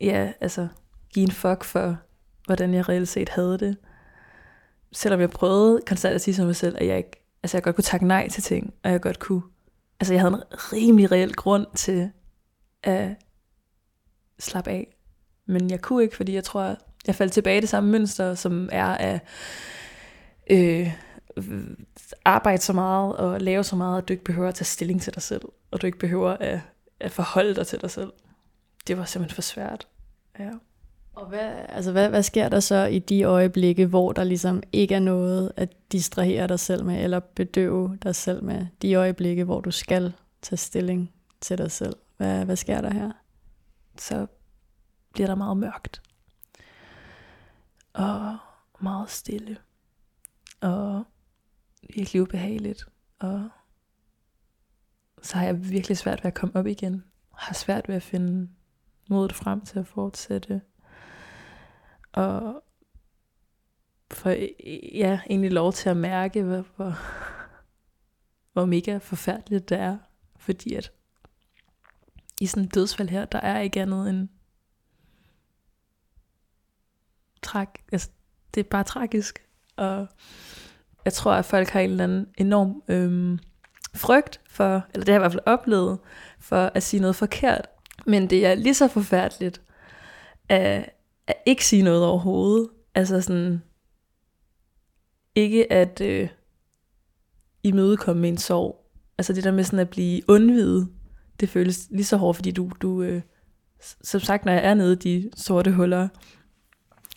ja, 0.00 0.32
altså, 0.40 0.68
give 1.14 1.24
en 1.24 1.32
fuck 1.32 1.64
for, 1.64 1.96
hvordan 2.46 2.74
jeg 2.74 2.88
reelt 2.88 3.08
set 3.08 3.28
havde 3.28 3.58
det. 3.58 3.76
Selvom 4.92 5.20
jeg 5.20 5.30
prøvede 5.30 5.80
konstant 5.86 6.14
at 6.14 6.20
sige 6.20 6.34
til 6.34 6.46
mig 6.46 6.56
selv, 6.56 6.76
at 6.78 6.86
jeg 6.86 6.96
ikke, 6.96 7.24
altså 7.42 7.56
jeg 7.56 7.62
godt 7.62 7.76
kunne 7.76 7.82
takke 7.82 8.06
nej 8.06 8.28
til 8.28 8.42
ting, 8.42 8.74
og 8.84 8.90
jeg 8.90 9.00
godt 9.00 9.18
kunne 9.18 9.42
altså 10.00 10.14
jeg 10.14 10.22
havde 10.22 10.34
en 10.34 10.42
rimelig 10.72 11.12
reel 11.12 11.34
grund 11.34 11.66
til 11.74 12.10
at 12.82 13.08
slappe 14.38 14.70
af. 14.70 14.96
Men 15.46 15.70
jeg 15.70 15.80
kunne 15.80 16.02
ikke, 16.02 16.16
fordi 16.16 16.34
jeg 16.34 16.44
tror, 16.44 16.76
jeg 17.06 17.14
faldt 17.14 17.32
tilbage 17.32 17.58
i 17.58 17.60
det 17.60 17.68
samme 17.68 17.90
mønster, 17.90 18.34
som 18.34 18.68
er 18.72 18.86
at 18.86 19.20
øh, 20.50 20.92
arbejde 22.24 22.62
så 22.62 22.72
meget 22.72 23.16
og 23.16 23.40
lave 23.40 23.64
så 23.64 23.76
meget, 23.76 24.02
at 24.02 24.08
du 24.08 24.12
ikke 24.12 24.24
behøver 24.24 24.48
at 24.48 24.54
tage 24.54 24.64
stilling 24.64 25.02
til 25.02 25.14
dig 25.14 25.22
selv, 25.22 25.42
og 25.70 25.82
du 25.82 25.86
ikke 25.86 25.98
behøver 25.98 26.30
at, 26.30 26.60
at 27.00 27.12
forholde 27.12 27.54
dig 27.54 27.66
til 27.66 27.80
dig 27.80 27.90
selv. 27.90 28.12
Det 28.86 28.98
var 28.98 29.04
simpelthen 29.04 29.34
for 29.34 29.42
svært. 29.42 29.88
Ja. 30.38 30.50
Og 31.12 31.26
hvad, 31.26 31.52
altså 31.68 31.92
hvad, 31.92 32.08
hvad 32.08 32.22
sker 32.22 32.48
der 32.48 32.60
så 32.60 32.84
i 32.84 32.98
de 32.98 33.22
øjeblikke, 33.22 33.86
hvor 33.86 34.12
der 34.12 34.24
ligesom 34.24 34.62
ikke 34.72 34.94
er 34.94 35.00
noget 35.00 35.52
at 35.56 35.92
distrahere 35.92 36.46
dig 36.46 36.60
selv 36.60 36.84
med, 36.84 37.04
eller 37.04 37.20
bedøve 37.20 37.98
dig 38.02 38.14
selv 38.14 38.44
med? 38.44 38.66
De 38.82 38.94
øjeblikke, 38.94 39.44
hvor 39.44 39.60
du 39.60 39.70
skal 39.70 40.12
tage 40.42 40.56
stilling 40.56 41.12
til 41.40 41.58
dig 41.58 41.70
selv. 41.70 41.96
Hvad, 42.16 42.44
hvad 42.44 42.56
sker 42.56 42.80
der 42.80 42.92
her? 42.92 43.10
Så 43.98 44.26
bliver 45.12 45.26
der 45.26 45.34
meget 45.34 45.56
mørkt. 45.56 46.02
Og 47.92 48.36
meget 48.80 49.10
stille. 49.10 49.56
Og 50.60 51.04
virkelig 51.94 52.22
ubehageligt. 52.22 52.84
Og 53.18 53.48
så 55.22 55.36
har 55.38 55.44
jeg 55.44 55.70
virkelig 55.70 55.96
svært 55.96 56.24
ved 56.24 56.28
at 56.28 56.34
komme 56.34 56.56
op 56.56 56.66
igen. 56.66 57.04
Har 57.34 57.54
svært 57.54 57.88
ved 57.88 57.94
at 57.94 58.02
finde 58.02 58.48
modet 59.08 59.32
frem 59.32 59.60
til 59.60 59.78
at 59.78 59.86
fortsætte 59.86 60.60
og 62.12 62.62
for 64.10 64.30
e, 64.30 64.54
e, 64.60 64.98
ja, 64.98 65.20
egentlig 65.30 65.52
lov 65.52 65.72
til 65.72 65.88
at 65.88 65.96
mærke, 65.96 66.42
hvor, 66.42 66.64
hvor, 66.76 66.98
hvor 68.52 68.64
mega 68.64 68.98
forfærdeligt 68.98 69.68
det 69.68 69.78
er. 69.78 69.98
Fordi 70.36 70.74
at 70.74 70.92
i 72.40 72.46
sådan 72.46 72.64
et 72.64 72.74
dødsfald 72.74 73.08
her, 73.08 73.24
der 73.24 73.40
er 73.40 73.60
ikke 73.60 73.82
andet 73.82 74.10
end 74.10 74.28
træk. 77.42 77.68
Altså, 77.92 78.10
det 78.54 78.60
er 78.60 78.68
bare 78.68 78.84
tragisk. 78.84 79.46
Og 79.76 80.06
jeg 81.04 81.12
tror, 81.12 81.32
at 81.32 81.44
folk 81.44 81.68
har 81.68 81.80
en 81.80 81.90
eller 81.90 82.04
anden 82.04 82.26
enorm 82.38 82.82
øhm, 82.88 83.38
frygt 83.94 84.40
for, 84.48 84.86
eller 84.94 85.04
det 85.04 85.08
har 85.08 85.14
jeg 85.14 85.18
i 85.18 85.22
hvert 85.22 85.32
fald 85.32 85.46
oplevet, 85.46 85.98
for 86.40 86.70
at 86.74 86.82
sige 86.82 87.00
noget 87.00 87.16
forkert. 87.16 87.66
Men 88.06 88.30
det 88.30 88.46
er 88.46 88.54
lige 88.54 88.74
så 88.74 88.88
forfærdeligt 88.88 89.62
at, 90.48 90.90
at 91.26 91.34
ikke 91.46 91.66
sige 91.66 91.82
noget 91.82 92.04
overhovedet. 92.04 92.68
Altså 92.94 93.20
sådan, 93.20 93.62
ikke 95.34 95.72
at 95.72 96.00
øh, 96.00 96.28
imødekomme 97.62 98.28
en 98.28 98.38
sorg. 98.38 98.84
Altså 99.18 99.32
det 99.32 99.44
der 99.44 99.50
med 99.50 99.64
sådan 99.64 99.78
at 99.78 99.90
blive 99.90 100.22
undvidet, 100.28 100.88
det 101.40 101.48
føles 101.48 101.88
lige 101.90 102.04
så 102.04 102.16
hårdt, 102.16 102.36
fordi 102.36 102.50
du, 102.50 102.70
du 102.80 103.02
øh, 103.02 103.22
som 103.80 104.20
sagt, 104.20 104.44
når 104.44 104.52
jeg 104.52 104.64
er 104.64 104.74
nede 104.74 104.92
i 104.92 104.96
de 104.96 105.30
sorte 105.36 105.72
huller, 105.72 106.08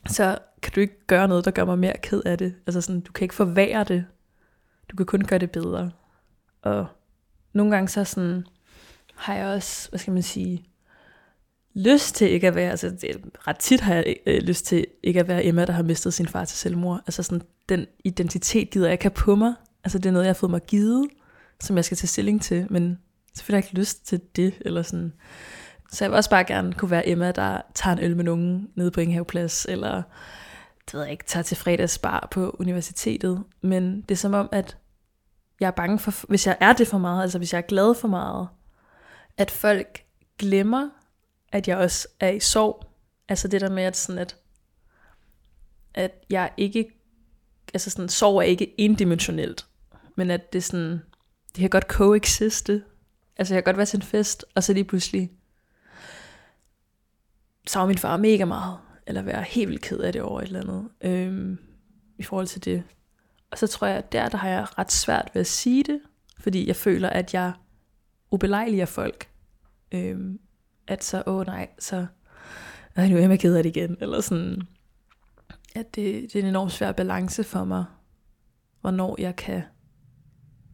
så 0.07 0.37
kan 0.61 0.71
du 0.75 0.79
ikke 0.79 1.07
gøre 1.07 1.27
noget, 1.27 1.45
der 1.45 1.51
gør 1.51 1.65
mig 1.65 1.79
mere 1.79 1.97
ked 2.03 2.21
af 2.25 2.37
det. 2.37 2.55
Altså 2.67 2.81
sådan, 2.81 3.01
du 3.01 3.11
kan 3.11 3.25
ikke 3.25 3.35
forvære 3.35 3.83
det. 3.83 4.05
Du 4.91 4.95
kan 4.95 5.05
kun 5.05 5.21
gøre 5.21 5.39
det 5.39 5.51
bedre. 5.51 5.91
Og 6.61 6.87
nogle 7.53 7.71
gange 7.71 7.87
så 7.87 8.03
sådan, 8.03 8.45
har 9.15 9.35
jeg 9.35 9.47
også, 9.47 9.89
hvad 9.89 9.99
skal 9.99 10.13
man 10.13 10.23
sige, 10.23 10.65
lyst 11.73 12.15
til 12.15 12.31
ikke 12.31 12.47
at 12.47 12.55
være, 12.55 12.71
altså 12.71 12.89
det, 12.89 13.21
ret 13.47 13.57
tit 13.57 13.81
har 13.81 13.93
jeg 13.93 14.15
øh, 14.25 14.41
lyst 14.41 14.65
til 14.65 14.85
ikke 15.03 15.19
at 15.19 15.27
være 15.27 15.45
Emma, 15.45 15.65
der 15.65 15.73
har 15.73 15.83
mistet 15.83 16.13
sin 16.13 16.27
far 16.27 16.45
til 16.45 16.57
selvmord. 16.57 17.01
Altså 17.07 17.23
sådan, 17.23 17.41
den 17.69 17.85
identitet 18.03 18.69
gider 18.69 18.87
jeg 18.87 18.93
ikke 18.93 19.03
have 19.03 19.11
på 19.11 19.35
mig. 19.35 19.53
Altså 19.83 19.97
det 19.97 20.05
er 20.05 20.11
noget, 20.11 20.25
jeg 20.25 20.29
har 20.29 20.39
fået 20.39 20.51
mig 20.51 20.61
givet, 20.61 21.07
som 21.59 21.75
jeg 21.75 21.85
skal 21.85 21.97
tage 21.97 22.07
stilling 22.07 22.41
til, 22.41 22.67
men 22.69 22.99
selvfølgelig 23.35 23.57
har 23.57 23.61
jeg 23.61 23.69
ikke 23.69 23.79
lyst 23.79 24.05
til 24.05 24.21
det, 24.35 24.53
eller 24.61 24.81
sådan. 24.81 25.13
Så 25.91 26.05
jeg 26.05 26.11
vil 26.11 26.17
også 26.17 26.29
bare 26.29 26.43
gerne 26.43 26.73
kunne 26.73 26.91
være 26.91 27.07
Emma, 27.07 27.31
der 27.31 27.61
tager 27.75 27.95
en 27.95 28.03
øl 28.03 28.15
med 28.15 28.23
nogen 28.23 28.69
nede 28.75 28.91
på 28.91 29.01
Ingehaveplads, 29.01 29.65
eller 29.69 30.03
det 30.91 30.97
ved 30.97 31.03
jeg 31.03 31.11
ikke, 31.11 31.25
tager 31.27 31.43
til 31.43 31.57
fredagsbar 31.57 32.27
på 32.31 32.55
universitetet. 32.59 33.43
Men 33.61 34.01
det 34.01 34.11
er 34.11 34.15
som 34.15 34.33
om, 34.33 34.49
at 34.51 34.77
jeg 35.59 35.67
er 35.67 35.71
bange 35.71 35.99
for, 35.99 36.27
hvis 36.27 36.47
jeg 36.47 36.57
er 36.59 36.73
det 36.73 36.87
for 36.87 36.97
meget, 36.97 37.21
altså 37.21 37.37
hvis 37.37 37.53
jeg 37.53 37.57
er 37.57 37.67
glad 37.67 37.95
for 37.95 38.07
meget, 38.07 38.47
at 39.37 39.51
folk 39.51 40.03
glemmer, 40.39 40.89
at 41.51 41.67
jeg 41.67 41.77
også 41.77 42.07
er 42.19 42.29
i 42.29 42.39
sorg. 42.39 42.85
Altså 43.29 43.47
det 43.47 43.61
der 43.61 43.69
med, 43.69 43.83
at, 43.83 43.97
sådan 43.97 44.21
at, 44.21 44.37
at 45.93 46.11
jeg 46.29 46.51
ikke, 46.57 46.91
altså 47.73 47.89
sådan, 47.89 48.09
sorg 48.09 48.37
er 48.37 48.41
ikke 48.41 48.75
endimensionelt, 48.77 49.65
men 50.15 50.31
at 50.31 50.53
det 50.53 50.63
sådan, 50.63 51.01
det 51.55 51.59
kan 51.59 51.69
godt 51.69 51.87
coexiste. 51.87 52.83
Altså 53.37 53.53
jeg 53.53 53.63
kan 53.63 53.71
godt 53.71 53.77
være 53.77 53.85
til 53.85 53.97
en 53.97 54.03
fest, 54.03 54.45
og 54.55 54.63
så 54.63 54.73
lige 54.73 54.83
pludselig 54.83 55.31
savne 57.67 57.87
min 57.87 57.97
far 57.97 58.17
mega 58.17 58.45
meget, 58.45 58.77
eller 59.11 59.21
være 59.21 59.43
helt 59.43 59.69
vildt 59.69 59.81
ked 59.81 59.99
af 59.99 60.13
det 60.13 60.21
over 60.21 60.41
et 60.41 60.47
eller 60.47 60.61
andet, 60.61 60.89
øhm, 61.01 61.57
i 62.17 62.23
forhold 62.23 62.47
til 62.47 62.65
det. 62.65 62.83
Og 63.51 63.57
så 63.57 63.67
tror 63.67 63.87
jeg, 63.87 63.97
at 63.97 64.11
der, 64.11 64.29
der 64.29 64.37
har 64.37 64.49
jeg 64.49 64.79
ret 64.79 64.91
svært 64.91 65.29
ved 65.33 65.39
at 65.39 65.47
sige 65.47 65.83
det, 65.83 65.99
fordi 66.39 66.67
jeg 66.67 66.75
føler, 66.75 67.09
at 67.09 67.33
jeg 67.33 67.53
ubelejliger 68.31 68.85
folk. 68.85 69.29
Øhm, 69.91 70.39
at 70.87 71.03
så, 71.03 71.23
åh 71.25 71.45
nej, 71.45 71.69
så 71.79 72.05
er 72.95 73.07
nu 73.07 73.17
er 73.17 73.29
jeg 73.29 73.39
ked 73.39 73.55
af 73.55 73.63
det 73.63 73.77
igen, 73.77 73.97
eller 74.01 74.21
sådan, 74.21 74.61
at 75.75 75.95
det, 75.95 76.33
det 76.33 76.35
er 76.35 76.39
en 76.39 76.49
enormt 76.49 76.71
svær 76.71 76.91
balance 76.91 77.43
for 77.43 77.63
mig, 77.63 77.85
hvornår 78.81 79.15
jeg 79.19 79.35
kan 79.35 79.61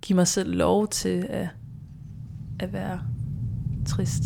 give 0.02 0.16
mig 0.16 0.28
selv 0.28 0.56
lov 0.56 0.88
til 0.88 1.28
at, 1.30 1.50
at 2.60 2.74
være 2.74 3.02
trist. 3.86 4.24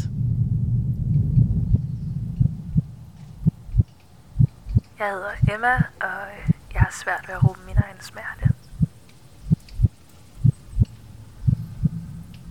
Jeg 5.02 5.10
hedder 5.10 5.56
Emma, 5.56 5.74
og 6.02 6.28
øh, 6.32 6.54
jeg 6.74 6.82
har 6.82 7.02
svært 7.04 7.26
ved 7.28 7.36
at 7.36 7.44
rumme 7.44 7.66
min 7.66 7.76
egen 7.78 8.02
smerte. 8.02 8.54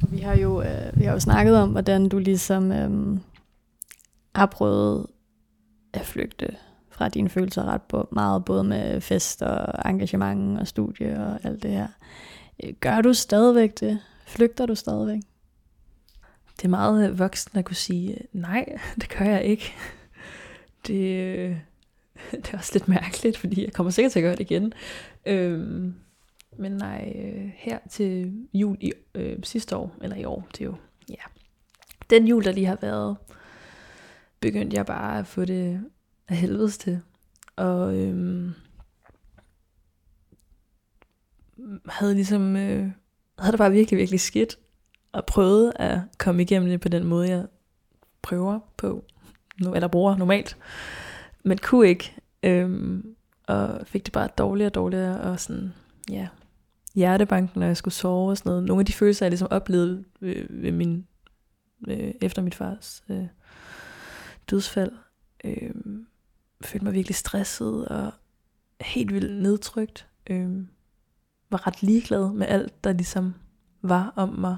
Vi 0.09 0.19
har 0.19 0.35
jo, 0.35 0.63
øh, 0.63 0.99
vi 0.99 1.05
har 1.05 1.13
jo 1.13 1.21
snakket 1.21 1.57
om, 1.57 1.71
hvordan 1.71 2.09
du 2.09 2.19
ligesom 2.19 2.73
øh, 2.73 3.19
har 4.35 4.47
prøvet 4.47 5.07
at 5.93 6.07
flygte 6.07 6.57
fra 6.91 7.09
dine 7.09 7.29
følelser 7.29 7.65
ret 7.65 7.83
på, 7.83 8.09
meget, 8.13 8.45
både 8.45 8.65
med 8.65 9.01
fest 9.01 9.43
og 9.43 9.91
engagement 9.91 10.61
og 10.61 10.67
studie 10.67 11.27
og 11.27 11.39
alt 11.45 11.63
det 11.63 11.71
her. 11.71 11.89
Øh, 12.65 12.73
gør 12.81 13.01
du 13.01 13.15
stadigvæk 13.15 13.81
det? 13.81 13.99
Flygter 14.27 14.67
du 14.67 14.75
stadigvæk? 14.75 15.21
Det 16.57 16.65
er 16.65 16.69
meget 16.69 17.11
øh, 17.11 17.19
voksen 17.19 17.59
at 17.59 17.65
kunne 17.65 17.77
sige, 17.77 18.19
nej, 18.33 18.65
det 19.01 19.09
gør 19.19 19.25
jeg 19.25 19.45
ikke. 19.45 19.75
Det, 20.87 21.17
øh, 21.25 21.57
det 22.33 22.51
er 22.53 22.59
også 22.59 22.71
lidt 22.75 22.89
mærkeligt, 22.89 23.37
fordi 23.37 23.65
jeg 23.65 23.73
kommer 23.73 23.91
sikkert 23.91 24.13
til 24.13 24.19
at 24.19 24.23
gøre 24.23 24.37
det 24.37 24.41
igen. 24.41 24.73
Øhm, 25.27 25.95
men 26.59 26.73
nej, 26.73 27.13
øh, 27.17 27.51
her 27.57 27.79
til 27.91 28.33
jul 28.55 28.77
i 28.81 28.93
øh, 29.15 29.39
sidste 29.43 29.77
år, 29.77 29.97
eller 30.03 30.17
i 30.17 30.25
år, 30.25 30.47
det 30.53 30.61
er 30.61 30.65
jo, 30.65 30.75
ja. 31.09 31.23
Den 32.11 32.27
jul, 32.27 32.45
der 32.45 32.53
lige 32.53 32.67
har 32.67 32.79
været, 32.81 33.17
begyndte 34.41 34.77
jeg 34.77 34.87
bare 34.87 35.19
at 35.19 35.27
få 35.27 35.45
det 35.45 35.85
af 36.29 36.37
helvedes 36.37 36.79
til. 36.79 37.01
Og 37.57 37.97
øhm, 37.97 38.55
havde 41.87 42.15
ligesom, 42.15 42.57
øh, 42.57 42.91
havde 43.39 43.53
det 43.53 43.59
bare 43.59 43.71
virkelig, 43.71 43.99
virkelig 43.99 44.21
skidt. 44.21 44.59
Og 45.13 45.27
prøvede 45.27 45.73
at 45.77 46.01
komme 46.19 46.43
igennem 46.43 46.69
det 46.69 46.81
på 46.81 46.89
den 46.89 47.05
måde, 47.05 47.29
jeg 47.29 47.47
prøver 48.23 48.61
på, 48.77 49.05
eller 49.75 49.89
bruger 49.89 50.17
normalt. 50.17 50.57
Men 51.43 51.59
kunne 51.59 51.89
ikke. 51.89 52.15
Øhm, 52.43 53.17
og 53.47 53.87
fik 53.87 54.07
det 54.07 54.13
bare 54.13 54.29
dårligere 54.39 54.71
og 54.71 54.75
dårligere, 54.75 55.21
og 55.21 55.41
sådan, 55.41 55.73
ja, 56.11 56.29
hjertebanken, 56.95 57.61
når 57.61 57.67
jeg 57.67 57.77
skulle 57.77 57.95
sove 57.95 58.31
og 58.31 58.37
sådan 58.37 58.51
noget. 58.51 58.65
Nogle 58.65 58.81
af 58.81 58.87
de 58.87 58.93
følelser, 58.93 59.27
jeg 59.27 59.31
ligesom 59.31 59.49
oplevede 59.51 60.05
ved, 60.21 60.47
ved 60.51 60.73
min, 60.73 61.07
øh, 61.89 62.15
efter 62.21 62.43
mit 62.43 62.55
fars 62.55 63.03
øh, 63.09 63.27
dødsfald, 64.51 64.93
øh, 65.45 65.71
følte 66.65 66.85
mig 66.85 66.95
virkelig 66.95 67.17
stresset 67.17 67.89
og 67.89 68.13
helt 68.81 69.15
vildt 69.15 69.43
nedtrykt. 69.43 70.09
Øh, 70.31 70.67
var 71.51 71.67
ret 71.67 71.83
ligeglad 71.83 72.33
med 72.33 72.47
alt, 72.47 72.85
der 72.85 72.93
ligesom 72.93 73.35
var 73.83 74.13
om 74.17 74.29
mig. 74.29 74.57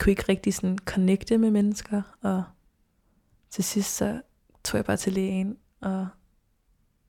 Kunne 0.00 0.10
ikke 0.10 0.24
rigtig 0.28 0.54
sådan 0.54 0.78
connecte 0.78 1.38
med 1.38 1.50
mennesker, 1.50 2.02
og 2.22 2.44
til 3.50 3.64
sidst 3.64 3.96
så 3.96 4.20
tog 4.64 4.78
jeg 4.78 4.84
bare 4.84 4.96
til 4.96 5.12
lægen, 5.12 5.56
og 5.80 6.08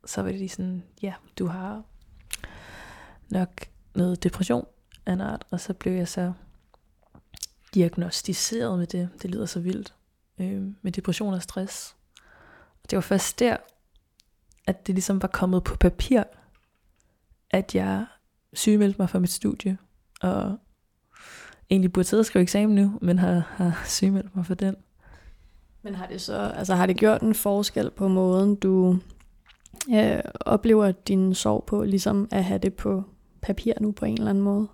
så 0.05 0.21
var 0.21 0.31
de 0.31 0.49
sådan, 0.49 0.83
ja, 1.01 1.13
du 1.39 1.47
har 1.47 1.83
nok 3.29 3.49
noget 3.95 4.23
depression 4.23 4.67
af 5.05 5.13
en 5.13 5.21
art, 5.21 5.45
og 5.51 5.59
så 5.59 5.73
blev 5.73 5.93
jeg 5.93 6.07
så 6.07 6.33
diagnostiseret 7.73 8.79
med 8.79 8.87
det. 8.87 9.09
Det 9.21 9.31
lyder 9.31 9.45
så 9.45 9.59
vildt. 9.59 9.93
Øh, 10.39 10.63
med 10.81 10.91
depression 10.91 11.33
og 11.33 11.41
stress. 11.41 11.95
Det 12.89 12.95
var 12.95 13.01
først 13.01 13.39
der, 13.39 13.57
at 14.67 14.87
det 14.87 14.95
ligesom 14.95 15.21
var 15.21 15.27
kommet 15.27 15.63
på 15.63 15.75
papir, 15.75 16.23
at 17.51 17.75
jeg 17.75 18.05
sygemeldte 18.53 19.01
mig 19.01 19.09
fra 19.09 19.19
mit 19.19 19.31
studie, 19.31 19.77
og 20.21 20.57
egentlig 21.69 21.93
burde 21.93 22.07
sidde 22.07 22.21
og 22.21 22.25
skrive 22.25 22.43
eksamen 22.43 22.75
nu, 22.75 22.99
men 23.01 23.19
har, 23.19 23.39
har 23.39 23.83
sygemeldt 23.85 24.35
mig 24.35 24.45
for 24.45 24.53
den. 24.53 24.75
Men 25.86 25.95
har 25.95 26.08
det 26.08 26.21
så, 26.21 26.38
altså 26.56 26.76
har 26.76 26.86
det 26.86 26.98
gjort 26.98 27.21
en 27.21 27.36
forskel 27.36 27.91
på 27.91 28.08
måden, 28.08 28.56
du 28.56 29.00
øh, 29.93 30.19
oplever 30.39 30.91
din 30.91 31.34
sorg 31.34 31.63
på, 31.67 31.84
ligesom 31.84 32.28
at 32.32 32.43
have 32.43 32.60
det 32.60 32.74
på 32.74 33.04
papir 33.41 33.74
nu 33.82 33.91
på 33.91 34.06
en 34.06 34.13
eller 34.13 34.30
anden 34.30 34.43
måde? 34.43 34.67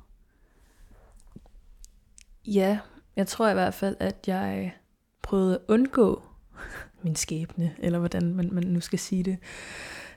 Ja, 2.48 2.80
jeg 3.16 3.28
tror 3.28 3.50
i 3.50 3.54
hvert 3.54 3.74
fald, 3.74 3.96
at 4.00 4.28
jeg 4.28 4.74
prøvede 5.22 5.56
at 5.56 5.62
undgå 5.68 6.24
min 7.04 7.16
skæbne, 7.16 7.76
eller 7.80 8.00
hvordan 8.00 8.34
man, 8.36 8.50
man 8.54 8.64
nu 8.64 8.80
skal 8.80 9.00
sige 9.00 9.24
det. 9.24 9.38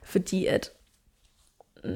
Fordi 0.03 0.45
at, 0.45 0.69
mm, 1.83 1.89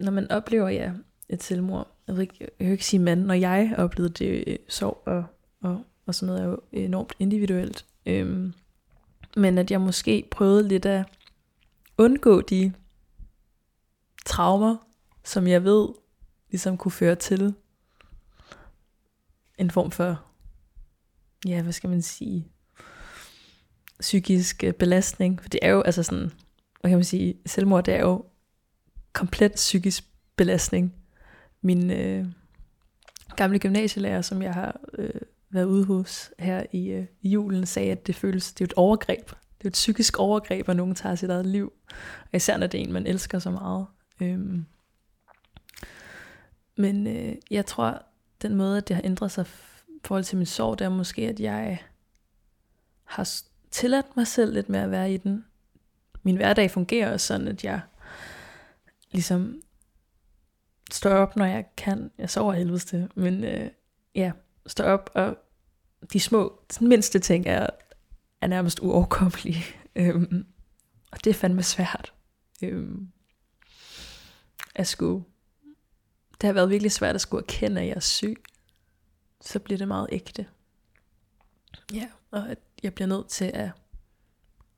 når 0.00 0.10
man 0.10 0.30
oplever 0.30 0.68
ja, 0.68 0.92
et 1.28 1.42
selvmord, 1.42 1.88
jeg 2.06 2.14
vil 2.14 2.22
ikke, 2.22 2.36
jeg 2.40 2.66
vil 2.66 2.72
ikke 2.72 2.86
sige 2.86 3.00
mand, 3.00 3.24
når 3.24 3.34
jeg 3.34 3.74
oplevede 3.78 4.12
det, 4.12 4.44
øh, 4.46 4.58
sorg 4.68 5.02
og, 5.06 5.24
og, 5.62 5.84
og 6.06 6.14
sådan 6.14 6.26
noget 6.26 6.42
er 6.42 6.48
jo 6.48 6.58
enormt 6.72 7.12
individuelt. 7.18 7.86
Øhm, 8.06 8.54
men 9.36 9.58
at 9.58 9.70
jeg 9.70 9.80
måske 9.80 10.28
prøvede 10.30 10.68
lidt 10.68 10.86
at 10.86 11.06
undgå 11.98 12.40
de 12.40 12.72
traumer, 14.26 14.76
som 15.24 15.46
jeg 15.46 15.64
ved 15.64 15.88
ligesom 16.50 16.76
kunne 16.76 16.92
føre 16.92 17.14
til 17.14 17.54
en 19.58 19.70
form 19.70 19.90
for, 19.90 20.24
ja, 21.46 21.62
hvad 21.62 21.72
skal 21.72 21.90
man 21.90 22.02
sige, 22.02 22.48
psykisk 24.00 24.64
øh, 24.64 24.72
belastning. 24.72 25.42
For 25.42 25.48
det 25.48 25.60
er 25.62 25.70
jo 25.70 25.80
altså 25.80 26.02
sådan, 26.02 26.30
hvad 26.80 26.90
kan 26.90 26.98
man 26.98 27.04
sige, 27.04 27.34
selvmord 27.46 27.84
det 27.84 27.94
er 27.94 28.00
jo 28.00 28.24
komplet 29.12 29.52
psykisk 29.52 30.04
belastning. 30.36 30.94
Min 31.62 31.90
øh, 31.90 32.26
gamle 33.36 33.58
gymnasielærer, 33.58 34.22
som 34.22 34.42
jeg 34.42 34.54
har 34.54 34.80
øh, 34.98 35.20
været 35.52 35.64
ude 35.64 35.84
hos 35.84 36.30
her 36.38 36.66
i, 36.72 36.88
øh, 36.88 37.06
i 37.20 37.28
julen, 37.28 37.66
sagde, 37.66 37.92
at 37.92 38.06
det 38.06 38.14
føles, 38.14 38.52
det 38.52 38.60
er 38.60 38.68
et 38.68 38.74
overgreb. 38.76 39.26
Det 39.28 39.64
er 39.64 39.68
et 39.68 39.72
psykisk 39.72 40.18
overgreb, 40.18 40.68
at 40.68 40.76
nogen 40.76 40.94
tager 40.94 41.14
sit 41.14 41.30
eget 41.30 41.46
liv. 41.46 41.72
Og 42.22 42.36
især 42.36 42.56
når 42.56 42.66
det 42.66 42.80
er 42.80 42.84
en, 42.84 42.92
man 42.92 43.06
elsker 43.06 43.38
så 43.38 43.50
meget. 43.50 43.86
Øhm. 44.20 44.66
Men 46.76 47.06
øh, 47.06 47.34
jeg 47.50 47.66
tror, 47.66 48.02
den 48.42 48.54
måde, 48.54 48.76
at 48.76 48.88
det 48.88 48.96
har 48.96 49.02
ændret 49.04 49.30
sig 49.30 49.46
i 49.88 50.00
forhold 50.04 50.24
til 50.24 50.36
min 50.36 50.46
sorg, 50.46 50.78
det 50.78 50.84
er 50.84 50.88
måske, 50.88 51.28
at 51.28 51.40
jeg 51.40 51.82
har 53.04 53.28
tilladt 53.70 54.16
mig 54.16 54.26
selv 54.26 54.52
lidt 54.52 54.68
med 54.68 54.80
at 54.80 54.90
være 54.90 55.12
i 55.12 55.16
den. 55.16 55.44
Min 56.22 56.36
hverdag 56.36 56.70
fungerer 56.70 57.12
også 57.12 57.26
sådan, 57.26 57.48
at 57.48 57.64
jeg 57.64 57.80
ligesom 59.10 59.62
står 60.90 61.10
op, 61.10 61.36
når 61.36 61.44
jeg 61.44 61.64
kan. 61.76 62.10
Jeg 62.18 62.30
sover 62.30 62.52
helvedes 62.52 62.84
til, 62.84 63.10
men 63.14 63.44
øh, 63.44 63.70
ja, 64.14 64.32
står 64.66 64.84
op, 64.84 65.10
og 65.14 65.36
de 66.12 66.20
små, 66.20 66.60
den 66.78 66.88
mindste 66.88 67.18
ting 67.18 67.46
er, 67.46 67.66
er 68.40 68.46
nærmest 68.46 68.80
uoverkommelige. 68.80 69.64
øhm, 69.96 70.46
og 71.12 71.24
det 71.24 71.30
er 71.30 71.34
fandme 71.34 71.62
svært. 71.62 72.12
Øhm, 72.62 73.08
at 74.74 74.86
skulle, 74.86 75.24
det 76.40 76.46
har 76.46 76.52
været 76.52 76.70
virkelig 76.70 76.92
svært 76.92 77.14
at 77.14 77.20
skulle 77.20 77.42
erkende, 77.42 77.80
at 77.80 77.86
jeg 77.86 77.96
er 77.96 78.00
syg. 78.00 78.42
Så 79.40 79.58
bliver 79.58 79.78
det 79.78 79.88
meget 79.88 80.08
ægte. 80.12 80.46
Ja, 81.92 82.10
og 82.30 82.50
at 82.50 82.58
jeg 82.82 82.94
bliver 82.94 83.08
nødt 83.08 83.28
til 83.28 83.44
at 83.44 83.70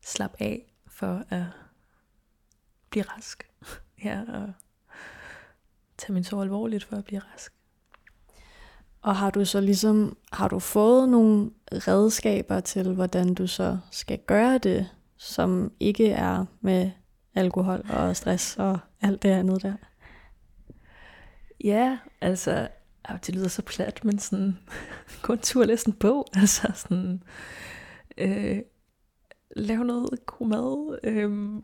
slappe 0.04 0.42
af 0.42 0.72
for 0.86 1.24
at 1.30 1.44
blive 2.90 3.04
rask. 3.04 3.50
ja, 4.04 4.22
og 4.28 4.52
tage 5.98 6.12
min 6.12 6.24
sorg 6.24 6.42
alvorligt 6.42 6.84
for 6.84 6.96
at 6.96 7.04
blive 7.04 7.20
rask. 7.20 7.53
Og 9.04 9.16
har 9.16 9.30
du 9.30 9.44
så 9.44 9.60
ligesom, 9.60 10.16
har 10.32 10.48
du 10.48 10.58
fået 10.58 11.08
nogle 11.08 11.50
redskaber 11.72 12.60
til, 12.60 12.94
hvordan 12.94 13.34
du 13.34 13.46
så 13.46 13.78
skal 13.90 14.18
gøre 14.26 14.58
det, 14.58 14.90
som 15.16 15.72
ikke 15.80 16.10
er 16.10 16.44
med 16.60 16.90
alkohol 17.34 17.86
og 17.90 18.16
stress 18.16 18.56
og 18.56 18.78
alt 19.00 19.22
det 19.22 19.28
andet 19.28 19.62
der? 19.62 19.74
Ja, 21.64 21.98
altså, 22.20 22.68
det 23.26 23.34
lyder 23.34 23.48
så 23.48 23.62
plat, 23.62 24.04
men 24.04 24.18
sådan, 24.18 24.58
gå 25.22 25.32
en 25.32 25.38
tur 25.38 25.60
og 25.60 25.66
læs 25.66 25.82
en 25.82 25.92
bog, 25.92 26.26
altså 26.40 26.72
sådan, 26.74 27.22
øh, 28.18 28.58
lave 29.56 29.84
noget 29.84 30.26
god 30.26 30.46
mad, 30.46 30.98
øh, 31.02 31.62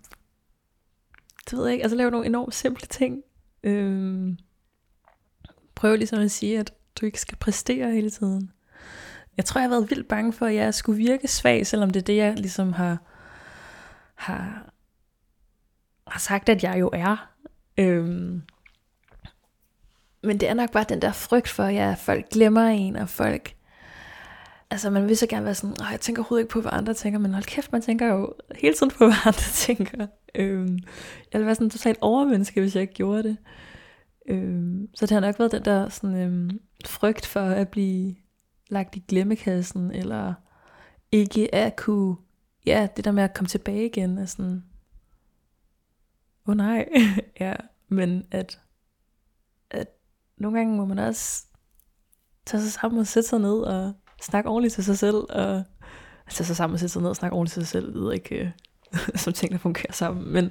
det 1.51 1.59
ved 1.59 1.65
jeg 1.65 1.73
ikke, 1.73 1.83
altså 1.83 1.97
lave 1.97 2.11
nogle 2.11 2.27
enormt 2.27 2.55
simple 2.55 2.87
ting, 2.87 3.23
øh, 3.63 4.37
prøv 5.75 5.97
ligesom 5.97 6.19
at 6.19 6.31
sige, 6.31 6.59
at 6.59 6.75
du 7.01 7.07
ikke 7.07 7.21
skal 7.21 7.39
præstere 7.39 7.93
hele 7.93 8.11
tiden. 8.11 8.51
Jeg 9.37 9.45
tror, 9.45 9.61
jeg 9.61 9.69
har 9.71 9.77
været 9.77 9.91
vildt 9.91 10.09
bange 10.09 10.33
for, 10.33 10.47
at 10.47 10.55
jeg 10.55 10.75
skulle 10.75 10.97
virke 10.97 11.29
svag, 11.29 11.67
selvom 11.67 11.91
det 11.91 12.01
er 12.01 12.05
det, 12.05 12.17
jeg 12.17 12.35
ligesom 12.37 12.73
har 12.73 12.99
har, 14.21 14.71
har 16.07 16.19
sagt, 16.19 16.49
at 16.49 16.63
jeg 16.63 16.81
jo 16.81 16.91
er. 16.93 17.31
Øhm, 17.79 18.43
men 20.23 20.41
det 20.41 20.49
er 20.49 20.55
nok 20.55 20.73
bare 20.73 20.85
den 20.89 21.03
der 21.03 21.13
frygt 21.13 21.49
for, 21.49 21.63
at 21.63 21.75
ja, 21.75 21.95
folk 21.99 22.29
glemmer 22.31 22.67
en, 22.67 22.97
og 22.97 23.09
folk... 23.09 23.55
Altså, 24.71 24.91
man 24.91 25.09
vil 25.09 25.17
så 25.17 25.27
gerne 25.27 25.45
være 25.45 25.55
sådan, 25.55 25.77
jeg 25.93 26.01
tænker 26.01 26.23
overhovedet 26.23 26.45
ikke 26.45 26.53
på, 26.53 26.61
hvad 26.61 26.73
andre 26.73 26.95
tænker, 26.95 27.19
men 27.19 27.35
hold 27.35 27.45
kæft, 27.45 27.73
man 27.73 27.83
tænker 27.83 28.07
jo 28.07 28.35
hele 28.55 28.75
tiden 28.75 28.91
på, 28.91 29.05
hvad 29.07 29.27
andre 29.27 29.53
tænker. 29.55 30.07
Øhm, 30.35 30.79
jeg 31.33 31.39
ville 31.39 31.47
være 31.47 31.55
sådan 31.55 31.71
totalt 31.71 31.99
overmenneske, 32.01 32.61
hvis 32.61 32.75
jeg 32.75 32.83
ikke 32.83 32.95
gjorde 32.95 33.23
det. 33.23 33.37
Øhm, 34.27 34.89
så 34.95 35.07
det 35.07 35.11
har 35.15 35.21
nok 35.21 35.39
været 35.39 35.53
den 35.53 35.65
der 35.65 35.89
sådan, 35.89 36.17
øhm, 36.17 36.61
frygt 36.87 37.27
for 37.27 37.41
at 37.41 37.69
blive 37.69 38.17
lagt 38.69 38.97
i 38.97 39.05
glemmekassen, 39.09 39.91
eller 39.91 40.35
ikke 41.13 41.55
at 41.55 41.77
kunne, 41.77 42.17
ja, 42.67 42.89
det 42.97 43.05
der 43.05 43.13
med 43.13 43.23
at 43.23 43.35
komme 43.35 43.49
tilbage 43.49 43.87
igen, 43.87 44.19
er 44.19 44.27
sådan, 44.27 44.65
åh 46.47 46.51
oh, 46.53 46.57
nej, 46.57 46.89
ja, 47.41 47.55
men 47.89 48.27
at, 48.31 48.61
at 49.71 49.89
nogle 50.37 50.59
gange 50.59 50.77
må 50.77 50.85
man 50.85 50.99
også 50.99 51.45
tage 52.47 52.63
sig 52.63 52.73
sammen 52.73 53.01
og 53.01 53.07
sætte 53.07 53.29
sig 53.29 53.39
ned 53.39 53.59
og 53.59 53.93
snakke 54.23 54.51
ordentligt 54.51 54.75
til 54.75 54.85
sig 54.85 54.99
selv, 54.99 55.17
og 55.17 55.65
tage 56.31 56.47
sig 56.47 56.57
sammen 56.57 56.75
og 56.75 56.81
sætte 56.81 56.93
sig 56.93 57.03
ned 57.03 57.11
og 57.11 57.17
snakke 57.17 57.37
ordentligt 57.37 57.53
til 57.55 57.63
sig 57.63 57.69
selv, 57.69 57.95
ved 57.95 58.13
ikke, 58.13 58.55
som 59.23 59.33
tingene 59.33 59.59
fungerer 59.59 59.93
sammen, 59.93 60.33
men, 60.33 60.51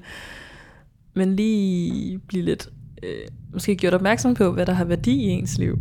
men 1.13 1.35
lige 1.35 2.19
blive 2.19 2.43
lidt, 2.43 2.69
øh, 3.03 3.27
måske 3.53 3.75
gjort 3.75 3.93
opmærksom 3.93 4.33
på, 4.33 4.51
hvad 4.51 4.65
der 4.65 4.73
har 4.73 4.85
værdi 4.85 5.11
i 5.11 5.27
ens 5.27 5.57
liv. 5.57 5.79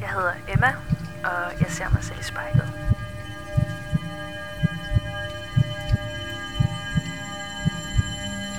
Jeg 0.00 0.08
hedder 0.08 0.32
Emma, 0.54 0.68
og 1.24 1.60
jeg 1.60 1.66
ser 1.68 1.84
mig 1.92 2.04
selv 2.04 2.20
i 2.20 2.24
spejlet. 2.24 2.72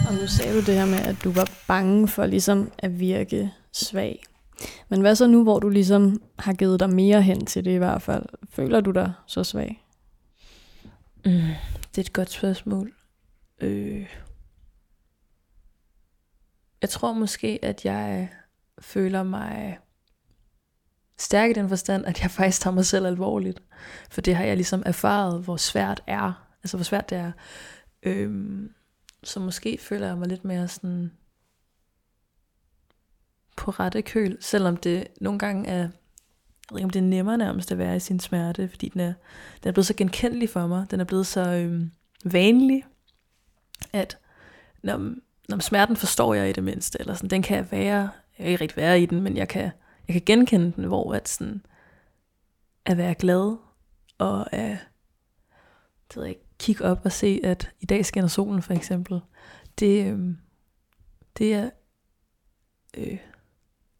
Og 0.07 0.13
nu 0.13 0.27
sagde 0.27 0.53
du 0.53 0.65
det 0.65 0.75
her 0.75 0.85
med, 0.85 0.99
at 0.99 1.15
du 1.23 1.31
var 1.31 1.49
bange 1.67 2.07
for 2.07 2.25
ligesom 2.25 2.71
at 2.79 2.99
virke 2.99 3.51
svag. 3.73 4.23
Men 4.89 5.01
hvad 5.01 5.15
så 5.15 5.27
nu, 5.27 5.43
hvor 5.43 5.59
du 5.59 5.69
ligesom 5.69 6.21
har 6.39 6.53
givet 6.53 6.79
dig 6.79 6.89
mere 6.89 7.21
hen 7.21 7.45
til 7.45 7.65
det 7.65 7.71
i 7.71 7.77
hvert 7.77 8.01
fald? 8.01 8.25
Føler 8.49 8.81
du 8.81 8.91
dig 8.91 9.13
så 9.27 9.43
svag? 9.43 9.83
Mm, 11.25 11.31
det 11.91 11.97
er 11.97 12.01
et 12.01 12.13
godt 12.13 12.31
spørgsmål. 12.31 12.96
Øh. 13.61 14.15
Jeg 16.81 16.89
tror 16.89 17.13
måske, 17.13 17.59
at 17.61 17.85
jeg 17.85 18.29
føler 18.79 19.23
mig 19.23 19.79
stærk 21.17 21.49
i 21.49 21.53
den 21.53 21.69
forstand, 21.69 22.05
at 22.05 22.21
jeg 22.21 22.31
faktisk 22.37 22.61
tager 22.61 22.73
mig 22.73 22.85
selv 22.85 23.05
alvorligt. 23.05 23.63
For 24.09 24.21
det 24.21 24.35
har 24.35 24.43
jeg 24.43 24.55
ligesom 24.55 24.83
erfaret, 24.85 25.43
hvor 25.43 25.57
svært 25.57 26.03
er. 26.07 26.47
Altså 26.63 26.77
hvor 26.77 26.83
svært 26.83 27.09
det 27.09 27.17
er. 27.17 27.31
Øhm, 28.03 28.73
så 29.23 29.39
måske 29.39 29.77
føler 29.81 30.07
jeg 30.07 30.17
mig 30.17 30.27
lidt 30.27 30.45
mere 30.45 30.67
sådan 30.67 31.11
på 33.57 33.71
rette 33.71 34.01
køl, 34.01 34.37
selvom 34.41 34.77
det 34.77 35.07
nogle 35.21 35.39
gange 35.39 35.69
er, 35.69 35.77
jeg 35.77 35.89
ved 36.71 36.79
ikke 36.79 36.85
om 36.85 36.89
det 36.89 36.99
er 36.99 37.03
nemmere 37.03 37.37
nærmest 37.37 37.71
at 37.71 37.77
være 37.77 37.95
i 37.95 37.99
sin 37.99 38.19
smerte, 38.19 38.69
fordi 38.69 38.89
den 38.89 39.01
er, 39.01 39.13
den 39.63 39.69
er 39.69 39.71
blevet 39.71 39.85
så 39.85 39.93
genkendelig 39.93 40.49
for 40.49 40.67
mig, 40.67 40.91
den 40.91 40.99
er 40.99 41.03
blevet 41.03 41.27
så 41.27 41.49
øhm, 41.49 41.91
vanlig, 42.25 42.83
at 43.93 44.17
når, 44.83 45.15
når 45.49 45.59
smerten 45.59 45.95
forstår 45.95 46.33
jeg 46.33 46.49
i 46.49 46.53
det 46.53 46.63
mindste, 46.63 46.99
eller 46.99 47.13
sådan, 47.13 47.29
den 47.29 47.41
kan 47.41 47.57
jeg 47.57 47.71
være, 47.71 48.09
jeg 48.37 48.37
kan 48.37 48.45
ikke 48.45 48.61
rigtig 48.61 48.77
være 48.77 49.01
i 49.01 49.05
den, 49.05 49.21
men 49.21 49.37
jeg 49.37 49.47
kan, 49.47 49.71
jeg 50.07 50.13
kan 50.13 50.21
genkende 50.25 50.71
den, 50.75 50.83
hvor 50.83 51.13
at 51.13 51.29
sådan, 51.29 51.65
at 52.85 52.97
være 52.97 53.15
glad, 53.15 53.57
og 54.17 54.53
at, 54.53 54.77
det 56.09 56.17
ved 56.17 56.25
jeg 56.25 56.35
kigge 56.59 56.85
op 56.85 57.01
og 57.03 57.11
se, 57.11 57.39
at 57.43 57.71
i 57.79 57.85
dag 57.85 58.05
skinner 58.05 58.27
solen 58.27 58.61
for 58.61 58.73
eksempel, 58.73 59.21
det, 59.79 60.13
øh, 60.13 60.35
det 61.37 61.53
er 61.53 61.69
øh, 62.97 63.17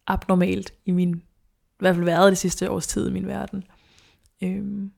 abnormalt 0.07 0.73
i 0.85 0.91
min, 0.91 1.15
i 1.15 1.79
hvert 1.79 1.95
fald 1.95 2.05
været 2.05 2.31
det 2.31 2.37
sidste 2.37 2.71
års 2.71 2.87
tid 2.87 3.09
i 3.09 3.13
min 3.13 3.27
verden. 3.27 3.63
Øh, 4.43 4.89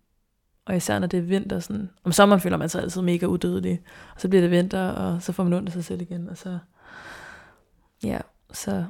og 0.70 0.76
især 0.76 1.00
når 1.00 1.08
det 1.08 1.18
er 1.18 1.22
vinter, 1.22 1.60
sådan, 1.60 1.90
om 2.04 2.12
sommeren 2.12 2.42
føler 2.42 2.58
man 2.58 2.70
sig 2.70 2.82
altid 2.82 3.02
mega 3.02 3.26
udødelig, 3.26 3.82
og 4.16 4.22
så 4.22 4.30
bliver 4.30 4.42
det 4.42 4.52
vinter, 4.52 4.88
og 4.90 5.24
så 5.24 5.32
får 5.32 5.44
man 5.44 5.54
ondt 5.54 5.70
af 5.70 5.74
sig 5.74 5.86
selv 5.86 6.02
igen, 6.02 6.30
og 6.30 6.38
så, 6.38 6.60
ja, 8.04 8.20
så, 8.52 8.86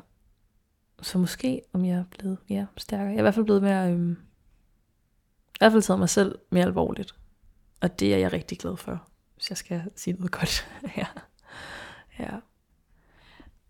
så 1.01 1.17
måske, 1.17 1.61
om 1.73 1.85
jeg 1.85 1.97
er 1.97 2.03
blevet 2.17 2.37
ja, 2.49 2.65
stærkere. 2.77 3.07
Jeg 3.07 3.15
er 3.15 3.19
i 3.19 3.21
hvert 3.21 3.33
fald 3.33 3.45
blevet 3.45 3.63
mere, 3.63 3.91
øhm, 3.91 4.11
i 4.11 5.57
hvert 5.59 5.71
fald 5.71 5.81
taget 5.81 5.99
mig 5.99 6.09
selv 6.09 6.35
mere 6.49 6.65
alvorligt. 6.65 7.15
Og 7.81 7.99
det 7.99 8.13
er 8.13 8.17
jeg 8.17 8.33
rigtig 8.33 8.59
glad 8.59 8.77
for, 8.77 9.07
hvis 9.35 9.49
jeg 9.49 9.57
skal 9.57 9.83
sige 9.95 10.13
noget 10.13 10.31
godt. 10.31 10.67
ja. 10.97 11.05
ja. 12.19 12.29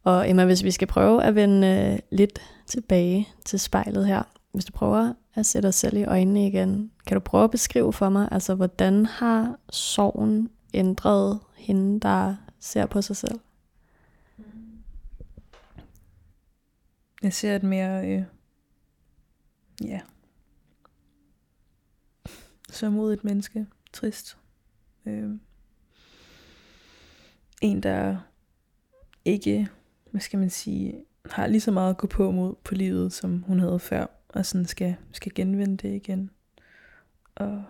Og 0.04 0.30
Emma, 0.30 0.46
hvis 0.46 0.64
vi 0.64 0.72
skal 0.72 0.88
prøve 0.88 1.24
at 1.24 1.36
vende 1.36 1.68
øh, 1.68 2.00
lidt 2.18 2.42
tilbage 2.66 3.28
til 3.46 3.60
spejlet 3.60 4.08
her. 4.08 4.24
Hvis 4.52 4.66
du 4.66 4.72
prøver 4.72 5.14
at 5.40 5.46
sætte 5.46 5.68
dig 5.68 5.74
selv 5.74 5.98
i 5.98 6.04
øjnene 6.04 6.48
igen, 6.48 6.92
kan 7.08 7.16
du 7.16 7.20
prøve 7.20 7.44
at 7.44 7.52
beskrive 7.52 7.94
for 7.94 8.10
mig, 8.10 8.30
altså 8.32 8.56
hvordan 8.56 9.06
har 9.06 9.60
sorgen 9.70 10.50
ændret 10.74 11.40
hende, 11.56 12.00
der 12.00 12.36
ser 12.60 12.86
på 12.86 13.02
sig 13.02 13.16
selv? 13.16 13.40
Jeg 17.24 17.34
ser 17.34 17.56
et 17.56 17.64
mere, 17.64 18.08
øh, 18.08 18.24
ja, 19.84 20.00
så 22.70 22.90
mod 22.90 23.14
et 23.14 23.24
menneske 23.24 23.68
trist. 23.94 24.38
Øh, 25.06 25.30
en, 27.62 27.84
der 27.84 28.18
ikke, 29.26 29.68
hvad 30.12 30.22
skal 30.22 30.40
man 30.40 30.50
sige, 30.50 31.06
har 31.26 31.48
lige 31.48 31.62
så 31.62 31.72
meget 31.72 31.90
at 31.90 31.98
gå 31.98 32.08
på 32.08 32.32
mod 32.32 32.56
på 32.64 32.76
livet, 32.76 33.14
som 33.14 33.42
hun 33.42 33.60
havde 33.60 33.80
før, 33.80 34.06
og 34.30 34.46
sådan 34.46 34.66
skal, 34.66 34.96
skal 35.12 35.34
genvinde 35.36 35.78
det 35.78 35.96
igen. 35.96 36.30
Og 37.36 37.64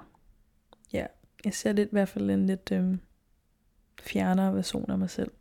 ja, 0.94 1.06
jeg 1.46 1.54
ser 1.54 1.72
lidt 1.72 1.90
i 1.90 1.92
hvert 1.92 2.10
fald 2.10 2.30
en 2.30 2.46
lidt 2.46 2.72
øh, 2.72 2.98
fjernere 4.02 4.56
version 4.56 4.92
af 4.92 4.98
mig 4.98 5.10
selv. 5.10 5.32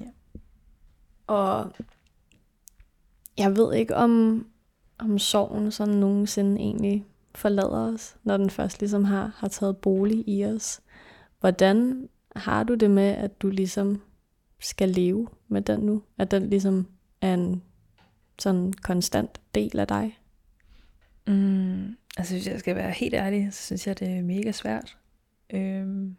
Ja. 0.00 0.10
Og 1.26 1.72
jeg 3.38 3.56
ved 3.56 3.74
ikke 3.74 3.96
om, 3.96 4.46
om 4.98 5.18
sorgen 5.18 5.70
sådan 5.70 5.94
nogensinde 5.94 6.60
egentlig 6.60 7.06
forlader 7.34 7.92
os, 7.94 8.16
når 8.22 8.36
den 8.36 8.50
først 8.50 8.80
ligesom 8.80 9.04
har, 9.04 9.32
har 9.36 9.48
taget 9.48 9.76
bolig 9.76 10.28
i 10.28 10.44
os. 10.44 10.80
Hvordan 11.40 12.08
har 12.36 12.64
du 12.64 12.74
det 12.74 12.90
med, 12.90 13.08
at 13.08 13.42
du 13.42 13.48
ligesom 13.48 14.02
skal 14.60 14.88
leve 14.88 15.28
med 15.48 15.62
den 15.62 15.80
nu? 15.80 16.02
At 16.18 16.30
den 16.30 16.50
ligesom 16.50 16.86
er 17.20 17.34
en 17.34 17.62
sådan 18.38 18.72
konstant 18.72 19.40
del 19.54 19.78
af 19.78 19.86
dig? 19.86 20.18
Mm, 21.26 21.96
altså 22.16 22.34
hvis 22.34 22.46
jeg 22.46 22.60
skal 22.60 22.76
være 22.76 22.90
helt 22.90 23.14
ærlig, 23.14 23.52
så 23.52 23.62
synes 23.62 23.86
jeg, 23.86 23.98
det 23.98 24.08
er 24.08 24.22
mega 24.22 24.52
svært. 24.52 24.98
Øhm, 25.50 26.16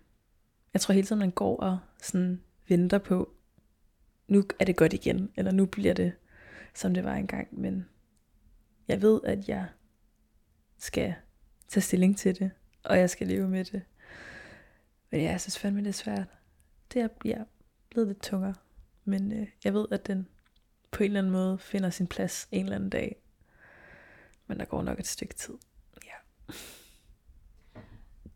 jeg 0.73 0.81
tror 0.81 0.93
hele 0.93 1.07
tiden, 1.07 1.19
man 1.19 1.31
går 1.31 1.57
og 1.57 1.79
sådan 2.01 2.41
venter 2.67 2.97
på, 2.97 3.33
nu 4.27 4.43
er 4.59 4.65
det 4.65 4.75
godt 4.75 4.93
igen, 4.93 5.31
eller 5.35 5.51
nu 5.51 5.65
bliver 5.65 5.93
det, 5.93 6.13
som 6.73 6.93
det 6.93 7.03
var 7.03 7.15
engang. 7.15 7.47
Men 7.51 7.85
jeg 8.87 9.01
ved, 9.01 9.21
at 9.23 9.49
jeg 9.49 9.65
skal 10.77 11.13
tage 11.67 11.81
stilling 11.81 12.17
til 12.17 12.39
det, 12.39 12.51
og 12.83 12.97
jeg 12.97 13.09
skal 13.09 13.27
leve 13.27 13.49
med 13.49 13.65
det. 13.65 13.81
Men 15.11 15.21
ja, 15.21 15.31
jeg 15.31 15.41
synes 15.41 15.59
fandme, 15.59 15.79
det 15.79 15.87
er 15.87 15.93
svært. 15.93 16.27
Det 16.93 17.01
er 17.01 17.07
ja, 17.25 17.43
blevet 17.89 18.07
lidt 18.07 18.21
tungere. 18.21 18.53
Men 19.05 19.31
øh, 19.31 19.47
jeg 19.63 19.73
ved, 19.73 19.85
at 19.91 20.07
den 20.07 20.27
på 20.93 21.03
en 21.03 21.09
eller 21.09 21.19
anden 21.19 21.31
måde 21.31 21.57
finder 21.57 21.89
sin 21.89 22.07
plads 22.07 22.47
en 22.51 22.63
eller 22.63 22.75
anden 22.75 22.89
dag. 22.89 23.15
Men 24.47 24.59
der 24.59 24.65
går 24.65 24.81
nok 24.81 24.99
et 24.99 25.07
stykke 25.07 25.33
tid. 25.33 25.53
Ja. 26.05 26.53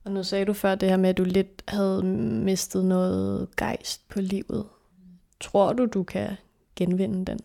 Og 0.04 0.12
nu 0.12 0.24
sagde 0.24 0.46
du 0.46 0.54
før 0.54 0.76
det 0.76 0.90
her 0.90 0.98
med, 0.98 1.10
at 1.10 1.18
du 1.18 1.24
lidt 1.24 1.64
havde 1.68 2.04
mistet 2.04 2.86
noget 2.86 3.56
gejst 3.56 4.10
på 4.10 4.22
livet. 4.22 4.68
Tror 5.40 5.74
du, 5.74 5.86
du 5.86 6.04
kan 6.04 6.36
genvinde 6.76 7.26
den? 7.26 7.40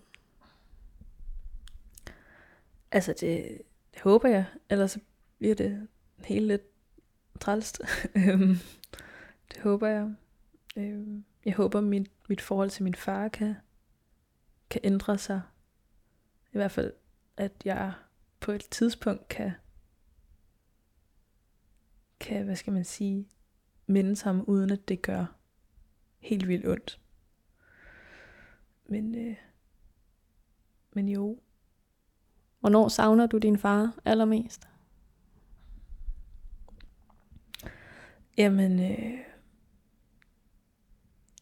Altså, 2.92 3.14
det, 3.20 3.58
håber 4.00 4.28
jeg. 4.28 4.44
Ellers 4.70 4.90
så 4.90 5.00
bliver 5.38 5.54
det 5.54 5.88
helt 6.24 6.46
lidt 6.46 6.62
trælst. 7.40 7.80
Det 9.52 9.62
håber 9.62 9.88
jeg. 9.88 10.14
Øhm, 10.76 11.24
jeg 11.44 11.54
håber, 11.54 11.80
mit, 11.80 12.10
mit 12.28 12.40
forhold 12.40 12.70
til 12.70 12.84
min 12.84 12.94
far 12.94 13.28
kan, 13.28 13.54
kan 14.72 14.80
ændre 14.84 15.18
sig. 15.18 15.42
I 16.52 16.56
hvert 16.58 16.70
fald, 16.70 16.92
at 17.36 17.52
jeg 17.64 17.92
på 18.40 18.52
et 18.52 18.66
tidspunkt 18.70 19.28
kan, 19.28 19.52
kan 22.20 22.44
hvad 22.44 22.56
skal 22.56 22.72
man 22.72 22.84
sige, 22.84 23.28
mindes 23.86 24.20
ham, 24.20 24.40
uden 24.40 24.70
at 24.70 24.88
det 24.88 25.02
gør 25.02 25.26
helt 26.18 26.48
vildt 26.48 26.68
ondt. 26.68 27.00
Men, 28.88 29.14
øh, 29.14 29.36
men 30.92 31.08
jo, 31.08 31.38
Hvornår 32.62 32.88
savner 32.88 33.26
du 33.26 33.38
din 33.38 33.58
far 33.58 33.94
allermest? 34.04 34.68
Jamen, 38.38 38.80
øh, 38.80 39.18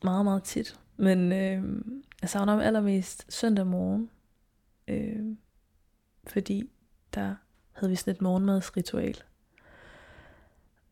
meget, 0.05 0.25
meget 0.25 0.43
tit. 0.43 0.81
Men 0.97 1.33
øh, 1.33 1.85
jeg 2.21 2.31
savner 2.31 2.53
ham 2.53 2.63
allermest 2.63 3.33
søndag 3.33 3.67
morgen. 3.67 4.11
Øh, 4.89 5.37
fordi 6.27 6.71
der 7.15 7.35
havde 7.73 7.91
vi 7.91 7.97
sådan 7.97 8.15
et 8.15 8.23
morgenmadsritual. 8.23 9.23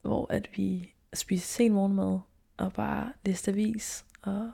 Hvor 0.03 0.33
at 0.33 0.49
vi 0.57 0.95
spiste 1.15 1.49
sen 1.49 1.73
morgenmad 1.73 2.21
og 2.57 2.73
bare 2.73 3.13
læste 3.25 3.51
avis 3.51 4.07
og 4.23 4.53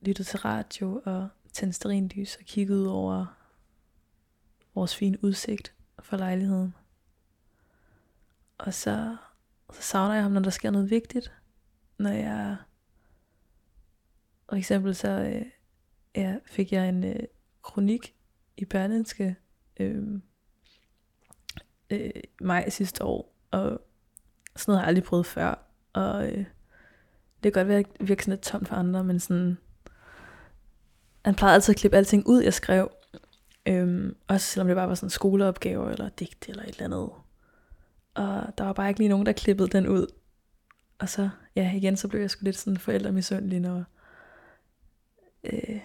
lyttede 0.00 0.28
til 0.28 0.38
radio 0.38 1.02
og 1.04 1.28
tændte 1.52 1.76
sterinlys 1.76 2.36
og 2.36 2.44
kiggede 2.44 2.80
ud 2.80 2.86
over 2.86 3.26
vores 4.74 4.96
fine 4.96 5.24
udsigt 5.24 5.74
for 5.98 6.16
lejligheden. 6.16 6.74
Og 8.58 8.74
så, 8.74 9.16
så 9.72 9.82
savner 9.82 10.14
jeg 10.14 10.22
ham, 10.22 10.32
når 10.32 10.40
der 10.40 10.50
sker 10.50 10.70
noget 10.70 10.90
vigtigt. 10.90 11.32
Når 11.98 12.10
jeg 12.10 12.56
for 14.48 14.56
eksempel 14.56 14.94
så 14.94 15.08
øh, 15.08 15.46
ja, 16.16 16.36
fik 16.46 16.72
jeg 16.72 16.88
en 16.88 17.04
øh, 17.04 17.22
kronik 17.62 18.14
i 18.56 18.64
Børnenske 18.64 19.36
øh, 19.80 20.04
øh, 21.90 22.10
maj 22.40 22.68
sidste 22.68 23.04
år, 23.04 23.34
og 23.50 23.80
sådan 24.56 24.72
noget 24.72 24.78
har 24.78 24.84
jeg 24.84 24.88
aldrig 24.88 25.04
prøvet 25.04 25.26
før. 25.26 25.68
Og 25.92 26.28
øh, 26.28 26.44
det 27.42 27.52
kan 27.52 27.52
godt 27.52 27.68
være, 27.68 27.78
at 27.78 27.98
det 28.00 28.08
virker 28.08 28.22
sådan 28.22 28.32
lidt 28.32 28.42
tomt 28.42 28.68
for 28.68 28.76
andre, 28.76 29.04
men 29.04 29.20
sådan, 29.20 29.58
han 31.24 31.34
plejede 31.34 31.54
altid 31.54 31.74
at 31.74 31.78
klippe 31.78 31.96
alting 31.96 32.26
ud, 32.28 32.42
jeg 32.42 32.54
skrev. 32.54 32.90
øh, 33.66 34.12
også 34.28 34.46
selvom 34.46 34.66
det 34.66 34.76
bare 34.76 34.88
var 34.88 34.94
sådan 34.94 35.10
skoleopgaver, 35.10 35.90
eller 35.90 36.08
digt, 36.08 36.48
eller 36.48 36.62
et 36.62 36.68
eller 36.68 36.84
andet. 36.84 37.10
Og 38.14 38.58
der 38.58 38.64
var 38.64 38.72
bare 38.72 38.88
ikke 38.88 39.00
lige 39.00 39.08
nogen, 39.08 39.26
der 39.26 39.32
klippede 39.32 39.68
den 39.68 39.88
ud. 39.88 40.06
Og 40.98 41.08
så, 41.08 41.28
ja, 41.56 41.72
igen, 41.74 41.96
så 41.96 42.08
blev 42.08 42.20
jeg 42.20 42.30
sgu 42.30 42.44
lidt 42.44 42.56
sådan 42.56 42.76
forældremisundelig, 42.76 43.60
når 43.60 43.84
øh, 45.44 45.80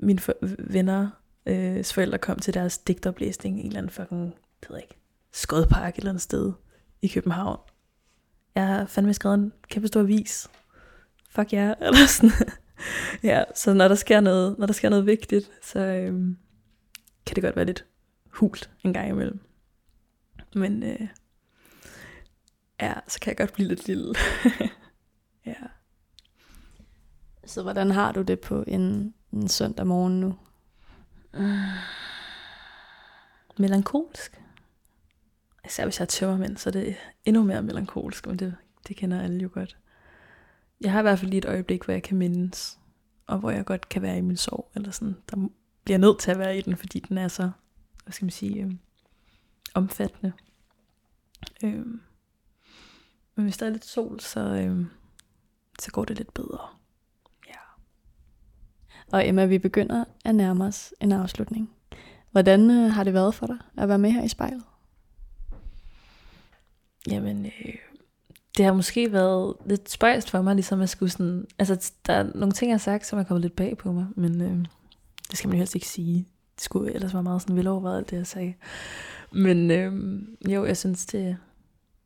mine 0.00 0.18
for- 0.18 0.36
venner, 0.58 1.10
øh, 1.46 1.84
forældre 1.84 2.18
kom 2.18 2.38
til 2.38 2.54
deres 2.54 2.78
digtoplæsning 2.78 3.58
i 3.58 3.60
en 3.60 3.66
eller 3.66 3.78
anden 3.78 3.90
fucking, 3.90 4.34
det 4.60 4.70
ved 4.70 4.76
jeg 4.76 4.84
ikke, 4.84 4.98
skodpark 5.32 5.94
et 5.94 5.98
eller 5.98 6.10
andet 6.10 6.22
sted 6.22 6.52
i 7.02 7.08
København. 7.08 7.58
Jeg 8.54 8.66
har 8.66 8.86
fandme 8.86 9.14
skrevet 9.14 9.34
en 9.38 9.52
kæmpe 9.68 9.88
stor 9.88 10.02
vis. 10.02 10.48
Fuck 11.30 11.52
ja, 11.52 11.58
yeah. 11.58 11.76
eller 11.86 12.06
sådan. 12.06 12.30
ja, 13.22 13.44
så 13.54 13.74
når 13.74 13.88
der 13.88 13.94
sker 13.94 14.20
noget, 14.20 14.58
når 14.58 14.66
der 14.66 14.72
sker 14.72 14.88
noget 14.88 15.06
vigtigt, 15.06 15.50
så 15.62 15.78
øhm, 15.80 16.38
kan 17.26 17.34
det 17.34 17.42
godt 17.42 17.56
være 17.56 17.64
lidt 17.64 17.84
hult 18.26 18.70
en 18.84 18.92
gang 18.92 19.08
imellem. 19.08 19.40
Men 20.54 20.82
øh, 20.82 21.08
ja, 22.80 22.94
så 23.08 23.20
kan 23.20 23.30
jeg 23.30 23.36
godt 23.36 23.52
blive 23.52 23.68
lidt 23.68 23.86
lille. 23.86 24.14
ja. 25.46 25.54
Så 27.46 27.62
hvordan 27.62 27.90
har 27.90 28.12
du 28.12 28.22
det 28.22 28.40
på 28.40 28.64
en, 28.66 29.14
en 29.32 29.48
søndag 29.48 29.86
morgen 29.86 30.20
nu? 30.20 30.38
Melankolsk. 33.58 34.40
Især 35.64 35.84
hvis 35.84 35.98
jeg 35.98 36.04
er 36.04 36.06
tømmermænd, 36.06 36.56
så 36.56 36.70
er 36.70 36.72
det 36.72 36.96
endnu 37.24 37.42
mere 37.42 37.62
melankolsk, 37.62 38.26
men 38.26 38.38
det, 38.38 38.56
det 38.88 38.96
kender 38.96 39.22
alle 39.22 39.38
jo 39.38 39.50
godt. 39.52 39.76
Jeg 40.80 40.92
har 40.92 40.98
i 40.98 41.02
hvert 41.02 41.18
fald 41.18 41.30
lige 41.30 41.38
et 41.38 41.44
øjeblik, 41.44 41.84
hvor 41.84 41.92
jeg 41.92 42.02
kan 42.02 42.16
mindes, 42.16 42.78
og 43.26 43.38
hvor 43.38 43.50
jeg 43.50 43.64
godt 43.64 43.88
kan 43.88 44.02
være 44.02 44.18
i 44.18 44.20
min 44.20 44.36
sorg, 44.36 44.70
eller 44.74 44.90
sådan, 44.90 45.16
der 45.30 45.48
bliver 45.84 45.98
nødt 45.98 46.18
til 46.18 46.30
at 46.30 46.38
være 46.38 46.58
i 46.58 46.60
den, 46.60 46.76
fordi 46.76 47.00
den 47.00 47.18
er 47.18 47.28
så, 47.28 47.50
hvad 48.04 48.12
skal 48.12 48.24
man 48.24 48.30
sige, 48.30 48.62
øh, 48.62 48.72
omfattende. 49.74 50.32
Øh, 51.62 51.86
men 53.34 53.44
hvis 53.44 53.56
der 53.56 53.66
er 53.66 53.70
lidt 53.70 53.84
sol, 53.84 54.20
så, 54.20 54.40
øh, 54.40 54.86
så 55.80 55.90
går 55.90 56.04
det 56.04 56.16
lidt 56.18 56.34
bedre. 56.34 56.68
Og 59.12 59.28
Emma, 59.28 59.44
vi 59.46 59.58
begynder 59.58 60.04
at 60.24 60.34
nærme 60.34 60.64
os 60.64 60.94
en 61.00 61.12
afslutning. 61.12 61.70
Hvordan 62.30 62.70
øh, 62.70 62.90
har 62.92 63.04
det 63.04 63.14
været 63.14 63.34
for 63.34 63.46
dig 63.46 63.56
at 63.76 63.88
være 63.88 63.98
med 63.98 64.10
her 64.10 64.22
i 64.22 64.28
spejlet? 64.28 64.62
Jamen, 67.10 67.46
øh, 67.46 67.74
det 68.56 68.64
har 68.64 68.72
måske 68.72 69.12
været 69.12 69.54
lidt 69.66 69.90
spøjst 69.90 70.30
for 70.30 70.42
mig, 70.42 70.54
ligesom 70.54 70.80
at 70.80 70.88
skulle 70.88 71.10
sådan... 71.10 71.46
Altså, 71.58 71.92
der 72.06 72.12
er 72.12 72.30
nogle 72.34 72.52
ting, 72.52 72.68
jeg 72.68 72.74
har 72.74 72.78
sagt, 72.78 73.06
som 73.06 73.18
er 73.18 73.22
kommet 73.22 73.42
lidt 73.42 73.56
bag 73.56 73.78
på 73.78 73.92
mig, 73.92 74.06
men 74.16 74.40
øh, 74.40 74.66
det 75.30 75.38
skal 75.38 75.48
man 75.48 75.56
jo 75.56 75.60
helst 75.60 75.74
ikke 75.74 75.88
sige. 75.88 76.26
Det 76.54 76.62
skulle 76.62 76.94
ellers 76.94 77.14
være 77.14 77.22
meget 77.22 77.42
sådan 77.42 77.56
velovervejet, 77.56 77.98
alt 77.98 78.10
det, 78.10 78.16
jeg 78.16 78.26
sagde. 78.26 78.54
Men 79.32 79.70
øh, 79.70 80.22
jo, 80.52 80.64
jeg 80.64 80.76
synes, 80.76 81.06
det, 81.06 81.36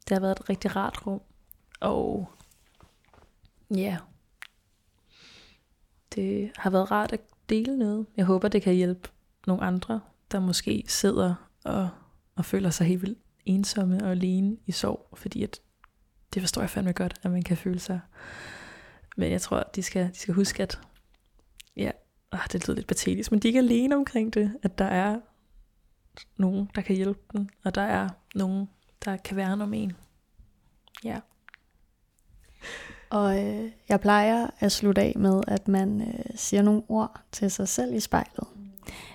det 0.09 0.15
har 0.15 0.21
været 0.21 0.41
et 0.41 0.51
rigtig 0.51 0.77
rart 0.77 1.07
rum. 1.07 1.21
Og 1.81 2.29
ja, 3.71 3.97
det 6.15 6.51
har 6.57 6.71
været 6.71 6.91
rart 6.91 7.13
at 7.13 7.21
dele 7.49 7.79
noget. 7.79 8.07
Jeg 8.17 8.25
håber, 8.25 8.49
det 8.49 8.63
kan 8.63 8.75
hjælpe 8.75 9.09
nogle 9.47 9.63
andre, 9.63 10.01
der 10.33 10.41
måske 10.41 10.85
sidder 10.89 11.35
og, 11.65 11.89
og 12.35 12.45
føler 12.45 12.71
sig 12.71 12.87
helt 12.87 13.03
vildt 13.03 13.19
ensomme 13.45 14.05
og 14.05 14.11
alene 14.11 14.57
i 14.67 14.73
sorg, 14.73 15.09
fordi 15.15 15.43
at 15.43 15.61
det 16.35 16.43
forstår 16.43 16.63
jeg 16.63 16.71
fandme 16.71 16.93
godt, 16.93 17.15
at 17.23 17.31
man 17.31 17.43
kan 17.43 17.57
føle 17.57 17.79
sig. 17.79 18.01
Men 19.17 19.31
jeg 19.33 19.41
tror, 19.41 19.63
de 19.75 19.83
skal, 19.83 20.09
de 20.09 20.19
skal 20.19 20.35
huske, 20.35 20.63
at 20.63 20.81
ja, 21.77 21.91
øh, 22.35 22.41
det 22.53 22.69
lyder 22.69 22.75
lidt 22.75 22.87
patetisk, 22.87 23.31
men 23.31 23.41
de 23.41 23.49
er 23.49 23.51
ikke 23.51 23.59
alene 23.59 23.97
omkring 23.97 24.35
det, 24.35 24.59
at 24.63 24.79
der 24.79 24.85
er 24.85 25.21
nogen, 26.37 26.71
der 26.75 26.83
kan 26.83 26.97
hjælpe 26.97 27.21
dem, 27.33 27.49
og 27.65 27.75
der 27.75 27.83
er 27.83 28.09
nogen, 28.35 28.69
der 29.05 29.17
kan 29.17 29.37
være 29.37 29.53
om 29.53 29.75
en. 29.75 29.93
Ja. 31.05 31.21
Og 33.13 33.45
øh, 33.45 33.71
jeg 33.89 34.01
plejer 34.01 34.47
at 34.59 34.73
slutte 34.73 35.01
af 35.01 35.15
med, 35.17 35.41
at 35.49 35.69
man 35.69 36.01
øh, 36.01 36.25
siger 36.35 36.63
nogle 36.63 36.83
ord 36.89 37.21
til 37.33 37.51
sig 37.51 37.69
selv 37.69 37.95
i 37.95 38.01
spejlet. 38.01 38.47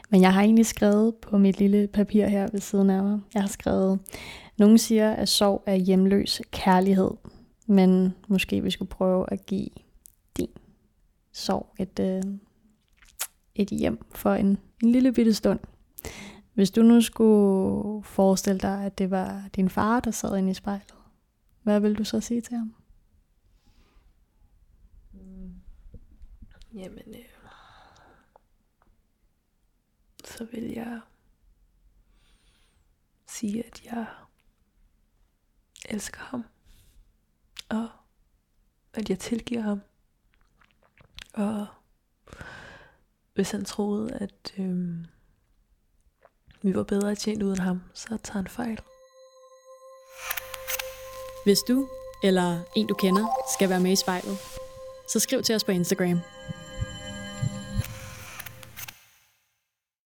Men 0.09 0.21
jeg 0.21 0.33
har 0.33 0.41
egentlig 0.41 0.65
skrevet 0.65 1.15
på 1.15 1.37
mit 1.37 1.59
lille 1.59 1.87
papir 1.87 2.27
her 2.27 2.47
ved 2.51 2.59
siden 2.59 2.89
af 2.89 3.03
mig. 3.03 3.19
Jeg 3.33 3.41
har 3.41 3.49
skrevet, 3.49 3.99
nogen 4.57 4.77
siger, 4.77 5.11
at 5.11 5.29
sorg 5.29 5.63
er 5.65 5.75
hjemløs 5.75 6.41
kærlighed. 6.51 7.11
Men 7.67 8.13
måske 8.27 8.63
vi 8.63 8.71
skulle 8.71 8.89
prøve 8.89 9.25
at 9.31 9.45
give 9.45 9.69
din 10.37 10.49
sorg 11.33 11.73
et, 11.79 11.99
øh, 11.99 12.23
et 13.55 13.69
hjem 13.69 14.05
for 14.15 14.33
en, 14.33 14.57
en 14.83 14.91
lille 14.91 15.11
bitte 15.11 15.33
stund. 15.33 15.59
Hvis 16.53 16.71
du 16.71 16.81
nu 16.81 17.01
skulle 17.01 18.03
forestille 18.03 18.59
dig, 18.59 18.83
at 18.85 18.97
det 18.97 19.11
var 19.11 19.43
din 19.55 19.69
far, 19.69 19.99
der 19.99 20.11
sad 20.11 20.37
inde 20.37 20.51
i 20.51 20.53
spejlet, 20.53 20.93
hvad 21.63 21.79
vil 21.79 21.97
du 21.97 22.03
så 22.03 22.19
sige 22.19 22.41
til 22.41 22.57
ham? 22.57 22.73
Jamen, 26.77 27.15
øh, 27.15 27.25
så 30.25 30.45
vil 30.51 30.63
jeg 30.63 31.01
sige, 33.27 33.65
at 33.65 33.85
jeg 33.85 34.05
elsker 35.89 36.19
ham, 36.19 36.45
og 37.69 37.89
at 38.93 39.09
jeg 39.09 39.19
tilgiver 39.19 39.61
ham. 39.61 39.81
Og 41.33 41.67
hvis 43.33 43.51
han 43.51 43.65
troede, 43.65 44.13
at 44.13 44.53
øh, 44.57 45.05
vi 46.61 46.75
var 46.75 46.83
bedre 46.83 47.15
tjent 47.15 47.43
uden 47.43 47.59
ham, 47.59 47.81
så 47.93 48.17
tager 48.23 48.37
han 48.37 48.47
fejl. 48.47 48.81
Hvis 51.45 51.59
du 51.67 51.89
eller 52.23 52.63
en 52.75 52.87
du 52.87 52.93
kender 52.93 53.27
skal 53.53 53.69
være 53.69 53.79
med 53.79 53.91
i 53.91 53.95
spejlet, 53.95 54.37
så 55.13 55.19
skriv 55.19 55.43
til 55.43 55.55
os 55.55 55.63
på 55.63 55.71
Instagram. 55.71 56.19